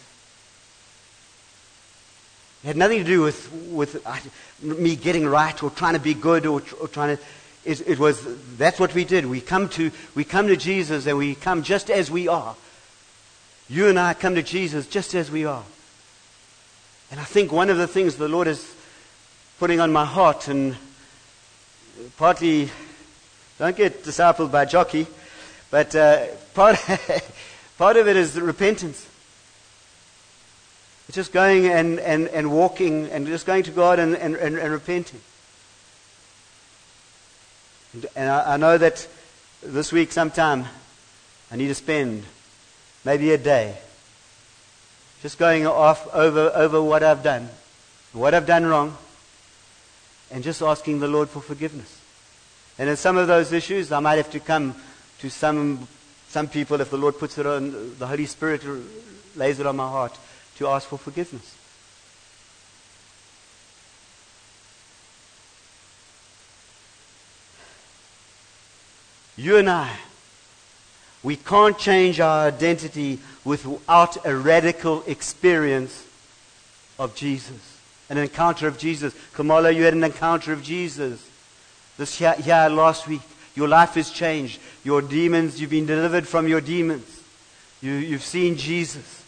It 2.63 2.67
had 2.67 2.77
nothing 2.77 2.99
to 2.99 3.03
do 3.03 3.21
with, 3.21 3.51
with 3.69 4.05
uh, 4.05 4.17
me 4.61 4.95
getting 4.95 5.25
right 5.25 5.61
or 5.61 5.69
trying 5.69 5.93
to 5.93 5.99
be 5.99 6.13
good 6.13 6.45
or, 6.45 6.61
or 6.81 6.87
trying 6.87 7.17
to. 7.17 7.23
It, 7.65 7.87
it 7.87 7.99
was, 7.99 8.25
that's 8.57 8.79
what 8.79 8.93
we 8.93 9.03
did. 9.03 9.25
We 9.25 9.41
come, 9.41 9.69
to, 9.69 9.91
we 10.15 10.23
come 10.23 10.47
to 10.47 10.55
Jesus 10.55 11.05
and 11.05 11.17
we 11.17 11.35
come 11.35 11.63
just 11.63 11.89
as 11.89 12.09
we 12.09 12.27
are. 12.27 12.55
You 13.69 13.89
and 13.89 13.99
I 13.99 14.13
come 14.13 14.35
to 14.35 14.43
Jesus 14.43 14.87
just 14.87 15.13
as 15.13 15.29
we 15.29 15.45
are. 15.45 15.63
And 17.11 17.19
I 17.19 17.23
think 17.23 17.51
one 17.51 17.69
of 17.69 17.77
the 17.77 17.87
things 17.87 18.15
the 18.15 18.27
Lord 18.27 18.47
is 18.47 18.73
putting 19.59 19.79
on 19.79 19.91
my 19.91 20.05
heart, 20.05 20.47
and 20.47 20.75
partly, 22.17 22.69
don't 23.57 23.75
get 23.75 24.03
discipled 24.03 24.51
by 24.51 24.65
jockey, 24.65 25.07
but 25.71 25.95
uh, 25.95 26.27
part, 26.53 26.77
part 27.77 27.97
of 27.97 28.07
it 28.07 28.15
is 28.15 28.39
repentance. 28.39 29.07
It's 31.07 31.15
just 31.15 31.31
going 31.31 31.67
and, 31.67 31.99
and, 31.99 32.27
and 32.27 32.51
walking 32.51 33.09
and 33.09 33.25
just 33.27 33.45
going 33.45 33.63
to 33.63 33.71
God 33.71 33.97
and, 33.97 34.15
and, 34.15 34.35
and, 34.35 34.57
and 34.57 34.73
repenting. 34.73 35.21
And, 37.93 38.05
and 38.15 38.29
I, 38.29 38.55
I 38.55 38.57
know 38.57 38.77
that 38.77 39.07
this 39.63 39.93
week 39.93 40.11
sometime 40.11 40.65
I 41.49 41.55
need 41.55 41.69
to 41.69 41.75
spend 41.75 42.25
maybe 43.05 43.31
a 43.31 43.37
day 43.37 43.77
just 45.21 45.39
going 45.39 45.65
off 45.65 46.13
over, 46.13 46.51
over 46.53 46.81
what 46.81 47.03
I've 47.03 47.23
done, 47.23 47.47
what 48.11 48.33
I've 48.33 48.45
done 48.45 48.65
wrong, 48.65 48.97
and 50.29 50.43
just 50.43 50.61
asking 50.61 50.99
the 50.99 51.07
Lord 51.07 51.29
for 51.29 51.39
forgiveness. 51.39 52.01
And 52.77 52.89
in 52.89 52.97
some 52.97 53.15
of 53.15 53.27
those 53.27 53.53
issues, 53.53 53.93
I 53.93 54.01
might 54.01 54.17
have 54.17 54.29
to 54.31 54.41
come 54.41 54.75
to 55.19 55.29
some, 55.29 55.87
some 56.27 56.49
people 56.49 56.81
if 56.81 56.89
the 56.89 56.97
Lord 56.97 57.17
puts 57.17 57.37
it 57.37 57.45
on, 57.45 57.97
the 57.97 58.07
Holy 58.07 58.25
Spirit 58.25 58.61
lays 59.37 59.61
it 59.61 59.65
on 59.65 59.77
my 59.77 59.87
heart 59.87 60.19
to 60.57 60.67
ask 60.67 60.87
for 60.87 60.97
forgiveness. 60.97 61.55
You 69.37 69.57
and 69.57 69.69
I, 69.69 69.95
we 71.21 71.35
can't 71.35 71.77
change 71.77 72.19
our 72.19 72.47
identity 72.47 73.19
without 73.45 74.25
a 74.25 74.35
radical 74.35 75.03
experience 75.05 76.05
of 76.97 77.15
Jesus. 77.15 77.77
An 78.09 78.17
encounter 78.17 78.67
of 78.67 78.79
Jesus. 78.79 79.13
Kamala, 79.33 79.69
you 79.69 79.83
had 79.83 79.93
an 79.93 80.03
encounter 80.03 80.53
of 80.53 80.63
Jesus. 80.63 81.23
This 81.97 82.17
here 82.17 82.67
last 82.69 83.07
week. 83.07 83.21
Your 83.55 83.67
life 83.67 83.93
has 83.95 84.09
changed. 84.09 84.59
Your 84.83 85.01
demons, 85.01 85.59
you've 85.59 85.69
been 85.69 85.85
delivered 85.85 86.27
from 86.27 86.47
your 86.47 86.61
demons. 86.61 87.21
You, 87.81 87.91
you've 87.91 88.23
seen 88.23 88.55
Jesus. 88.55 89.23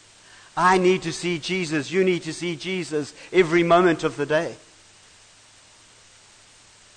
I 0.62 0.78
need 0.78 1.04
to 1.04 1.14
see 1.14 1.40
Jesus. 1.40 1.90
You 1.90 2.04
need 2.04 2.24
to 2.24 2.34
see 2.34 2.58
Jesus 2.58 3.14
every 3.32 3.64
moment 3.64 4.04
of 4.04 4.18
the 4.18 4.26
day. 4.26 4.58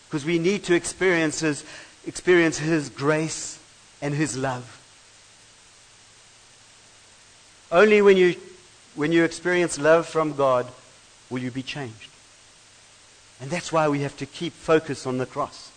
Because 0.09 0.25
we 0.25 0.41
need 0.41 0.65
to 0.65 0.75
experience 0.75 1.39
His, 1.39 1.65
experience 2.05 2.59
His 2.59 2.89
grace 2.89 3.61
and 4.03 4.13
His 4.13 4.37
love. 4.37 4.81
Only 7.71 8.03
when 8.03 8.17
you, 8.17 8.35
when 8.97 9.13
you 9.13 9.23
experience 9.23 9.79
love 9.79 10.09
from 10.09 10.35
God 10.35 10.67
will 11.31 11.39
you 11.39 11.53
be 11.53 11.63
changed. 11.63 12.11
And 13.41 13.49
that's 13.49 13.71
why 13.73 13.87
we 13.87 14.01
have 14.01 14.17
to 14.17 14.27
keep 14.27 14.55
focus 14.55 15.07
on 15.07 15.19
the 15.19 15.27
cross. 15.27 15.71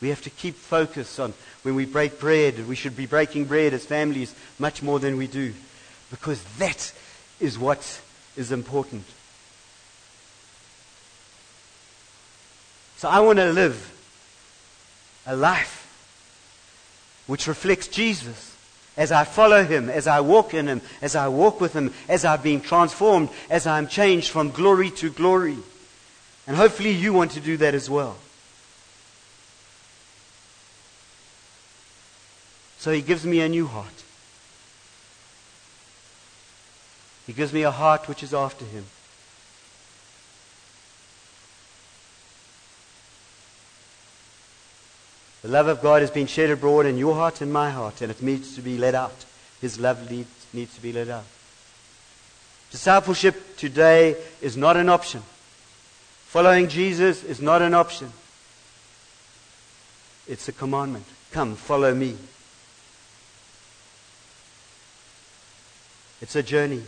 We 0.00 0.10
have 0.10 0.22
to 0.22 0.30
keep 0.30 0.54
focus 0.54 1.18
on 1.18 1.34
when 1.64 1.74
we 1.74 1.86
break 1.86 2.20
bread. 2.20 2.68
We 2.68 2.76
should 2.76 2.96
be 2.96 3.06
breaking 3.06 3.46
bread 3.46 3.74
as 3.74 3.84
families 3.84 4.32
much 4.60 4.80
more 4.80 5.00
than 5.00 5.16
we 5.16 5.26
do. 5.26 5.54
Because 6.08 6.40
that 6.58 6.92
is 7.42 7.58
what 7.58 8.00
is 8.36 8.52
important. 8.52 9.04
So 12.96 13.08
I 13.08 13.20
want 13.20 13.38
to 13.40 13.52
live 13.52 13.92
a 15.26 15.34
life 15.34 15.80
which 17.26 17.48
reflects 17.48 17.88
Jesus 17.88 18.56
as 18.96 19.10
I 19.10 19.24
follow 19.24 19.64
him, 19.64 19.88
as 19.88 20.06
I 20.06 20.20
walk 20.20 20.54
in 20.54 20.68
him, 20.68 20.82
as 21.00 21.16
I 21.16 21.28
walk 21.28 21.60
with 21.60 21.72
him, 21.72 21.92
as 22.08 22.24
I'm 22.24 22.40
being 22.42 22.60
transformed, 22.60 23.30
as 23.50 23.66
I'm 23.66 23.88
changed 23.88 24.28
from 24.28 24.50
glory 24.50 24.90
to 24.92 25.10
glory. 25.10 25.56
And 26.46 26.56
hopefully 26.56 26.90
you 26.90 27.12
want 27.12 27.32
to 27.32 27.40
do 27.40 27.56
that 27.56 27.74
as 27.74 27.90
well. 27.90 28.16
So 32.78 32.92
he 32.92 33.00
gives 33.00 33.24
me 33.24 33.40
a 33.40 33.48
new 33.48 33.66
heart. 33.66 34.01
He 37.26 37.32
gives 37.32 37.52
me 37.52 37.62
a 37.62 37.70
heart 37.70 38.08
which 38.08 38.22
is 38.22 38.34
after 38.34 38.64
him. 38.64 38.84
The 45.42 45.48
love 45.48 45.66
of 45.66 45.82
God 45.82 46.02
has 46.02 46.10
been 46.10 46.26
shed 46.26 46.50
abroad 46.50 46.86
in 46.86 46.96
your 46.96 47.14
heart 47.14 47.40
and 47.40 47.52
my 47.52 47.70
heart, 47.70 48.00
and 48.00 48.10
it 48.10 48.22
needs 48.22 48.54
to 48.54 48.62
be 48.62 48.78
let 48.78 48.94
out. 48.94 49.24
His 49.60 49.78
love 49.78 50.10
needs, 50.10 50.46
needs 50.52 50.74
to 50.74 50.80
be 50.80 50.92
let 50.92 51.08
out. 51.08 51.24
Discipleship 52.70 53.56
today 53.56 54.16
is 54.40 54.56
not 54.56 54.76
an 54.76 54.88
option. 54.88 55.22
Following 56.26 56.68
Jesus 56.68 57.22
is 57.24 57.40
not 57.40 57.60
an 57.60 57.74
option. 57.74 58.12
It's 60.26 60.48
a 60.48 60.52
commandment. 60.52 61.04
Come, 61.32 61.56
follow 61.56 61.94
me. 61.94 62.16
It's 66.20 66.36
a 66.36 66.42
journey. 66.42 66.82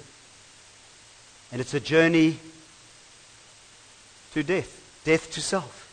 And 1.55 1.61
it's 1.61 1.73
a 1.73 1.79
journey 1.79 2.41
to 4.33 4.43
death, 4.43 5.01
death 5.05 5.31
to 5.35 5.41
self. 5.41 5.89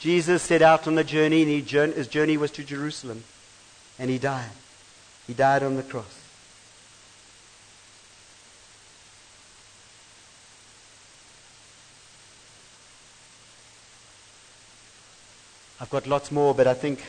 Jesus 0.00 0.42
set 0.42 0.60
out 0.60 0.88
on 0.88 0.98
a 0.98 1.04
journey, 1.04 1.42
and 1.42 1.94
his 1.94 2.08
journey 2.08 2.36
was 2.36 2.50
to 2.50 2.64
Jerusalem. 2.64 3.22
And 3.96 4.10
he 4.10 4.18
died. 4.18 4.50
He 5.28 5.34
died 5.34 5.62
on 5.62 5.76
the 5.76 5.84
cross. 5.84 6.20
I've 15.80 15.90
got 15.90 16.08
lots 16.08 16.32
more, 16.32 16.56
but 16.56 16.66
I 16.66 16.74
think 16.74 17.04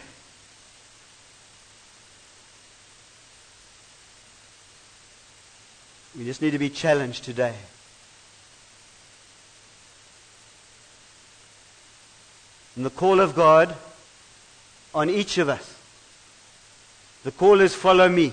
we 6.17 6.25
just 6.25 6.41
need 6.41 6.51
to 6.51 6.60
be 6.60 6.69
challenged 6.69 7.23
today. 7.23 7.56
and 12.77 12.86
the 12.86 12.91
call 12.91 13.19
of 13.19 13.36
God 13.36 13.75
on 14.93 15.10
each 15.10 15.39
of 15.39 15.49
us. 15.49 15.75
The 17.23 17.32
call 17.32 17.60
is 17.60 17.73
follow 17.73 18.08
me. 18.08 18.32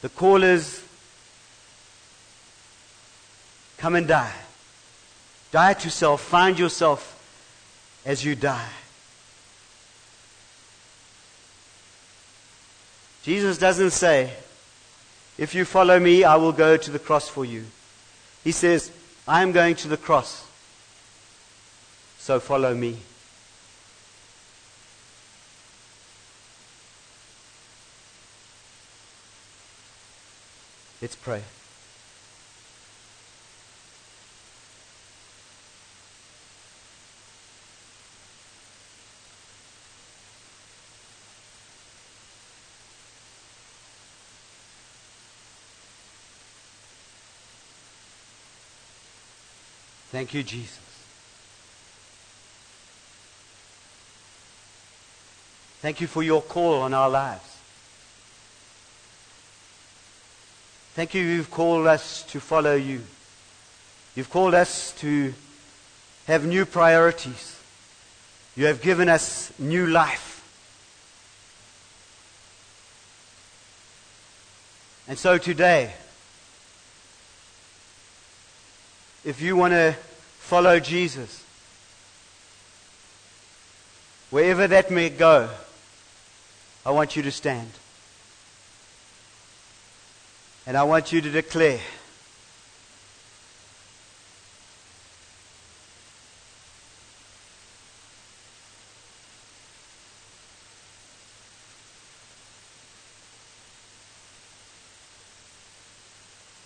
The 0.00 0.08
call 0.08 0.42
is 0.42 0.82
come 3.76 3.94
and 3.94 4.08
die. 4.08 4.34
Die 5.52 5.74
to 5.74 5.90
self. 5.90 6.22
Find 6.22 6.58
yourself 6.58 7.18
as 8.06 8.24
you 8.24 8.34
die. 8.34 8.70
Jesus 13.22 13.58
doesn't 13.58 13.90
say, 13.90 14.32
if 15.38 15.54
you 15.54 15.64
follow 15.64 15.98
me, 15.98 16.24
I 16.24 16.36
will 16.36 16.52
go 16.52 16.76
to 16.76 16.90
the 16.90 16.98
cross 16.98 17.28
for 17.28 17.44
you. 17.44 17.64
He 18.44 18.52
says, 18.52 18.90
I 19.26 19.42
am 19.42 19.52
going 19.52 19.76
to 19.76 19.88
the 19.88 19.96
cross. 19.96 20.46
So 22.18 22.40
follow 22.40 22.74
me. 22.74 22.98
Let's 31.00 31.16
pray. 31.16 31.42
Thank 50.22 50.34
you, 50.34 50.44
Jesus. 50.44 50.78
Thank 55.80 56.00
you 56.00 56.06
for 56.06 56.22
your 56.22 56.40
call 56.40 56.74
on 56.74 56.94
our 56.94 57.10
lives. 57.10 57.56
Thank 60.94 61.14
you, 61.14 61.22
you've 61.24 61.50
called 61.50 61.88
us 61.88 62.22
to 62.30 62.38
follow 62.38 62.76
you. 62.76 63.00
You've 64.14 64.30
called 64.30 64.54
us 64.54 64.92
to 64.98 65.34
have 66.28 66.46
new 66.46 66.66
priorities. 66.66 67.58
You 68.54 68.66
have 68.66 68.80
given 68.80 69.08
us 69.08 69.52
new 69.58 69.88
life. 69.88 70.48
And 75.08 75.18
so 75.18 75.36
today, 75.36 75.94
if 79.24 79.42
you 79.42 79.56
want 79.56 79.72
to 79.72 79.96
follow 80.42 80.78
Jesus, 80.78 81.42
wherever 84.28 84.66
that 84.66 84.90
may 84.90 85.08
go, 85.08 85.48
I 86.84 86.90
want 86.90 87.16
you 87.16 87.22
to 87.22 87.30
stand. 87.30 87.70
And 90.66 90.76
I 90.76 90.82
want 90.82 91.12
you 91.12 91.20
to 91.20 91.30
declare 91.30 91.80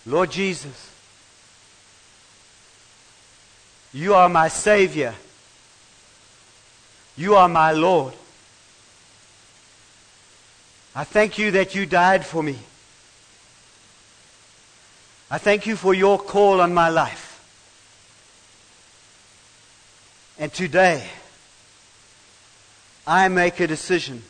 Lord 0.07 0.31
Jesus, 0.31 0.96
you 3.97 4.13
are 4.13 4.29
my 4.29 4.47
Savior. 4.47 5.15
You 7.15 7.35
are 7.35 7.49
my 7.49 7.71
Lord. 7.71 8.13
I 10.95 11.03
thank 11.03 11.39
you 11.39 11.49
that 11.51 11.73
you 11.73 11.87
died 11.87 12.23
for 12.23 12.43
me. 12.43 12.59
I 15.31 15.39
thank 15.39 15.65
you 15.65 15.75
for 15.75 15.95
your 15.95 16.19
call 16.19 16.61
on 16.61 16.75
my 16.75 16.89
life. 16.89 17.43
And 20.37 20.53
today, 20.53 21.03
I 23.07 23.27
make 23.29 23.59
a 23.59 23.65
decision 23.65 24.21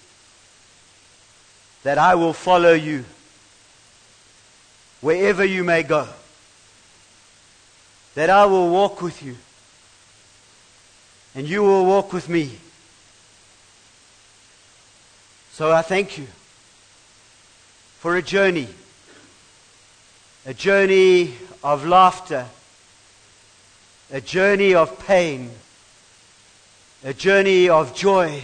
that 1.84 1.98
I 1.98 2.16
will 2.16 2.34
follow 2.34 2.74
you 2.74 3.04
wherever 5.02 5.44
you 5.44 5.66
may 5.66 5.84
go. 5.84 6.08
That 8.16 8.30
I 8.30 8.46
will 8.46 8.70
walk 8.70 9.02
with 9.02 9.22
you 9.22 9.36
and 11.38 11.48
you 11.48 11.62
will 11.62 11.86
walk 11.86 12.14
with 12.14 12.28
me. 12.28 12.50
So 15.52 15.72
I 15.72 15.84
thank 15.84 16.18
you 16.18 16.26
for 18.00 18.18
a 18.18 18.24
journey, 18.24 18.68
a 20.48 20.54
journey 20.56 21.36
of 21.64 21.86
laughter, 21.86 22.48
a 24.12 24.20
journey 24.20 24.74
of 24.74 24.98
pain, 25.06 25.52
a 27.04 27.14
journey 27.14 27.70
of 27.70 27.94
joy, 27.94 28.42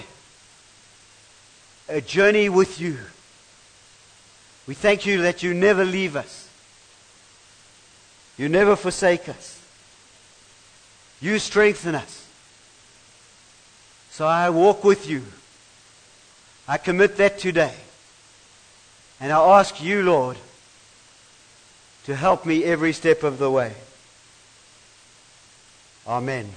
a 1.90 2.00
journey 2.00 2.48
with 2.48 2.80
you. 2.80 3.00
We 4.68 4.76
thank 4.76 5.08
you 5.08 5.24
that 5.24 5.42
you 5.42 5.56
never 5.56 5.84
leave 5.84 6.16
us. 6.16 6.48
You 8.38 8.50
never 8.50 8.76
forsake 8.76 9.30
us. 9.30 9.60
You 11.20 11.40
strengthen 11.40 11.96
us. 11.96 12.23
So 14.14 14.28
I 14.28 14.52
walk 14.52 14.84
with 14.84 15.10
you. 15.10 15.24
I 16.68 16.78
commit 16.78 17.18
that 17.18 17.40
today. 17.40 17.74
And 19.20 19.32
I 19.32 19.60
ask 19.60 19.82
you, 19.82 20.04
Lord, 20.04 20.38
to 22.06 22.16
help 22.16 22.46
me 22.46 22.64
every 22.64 22.94
step 22.94 23.24
of 23.24 23.40
the 23.40 23.50
way. 23.50 23.74
Amen. 26.06 26.48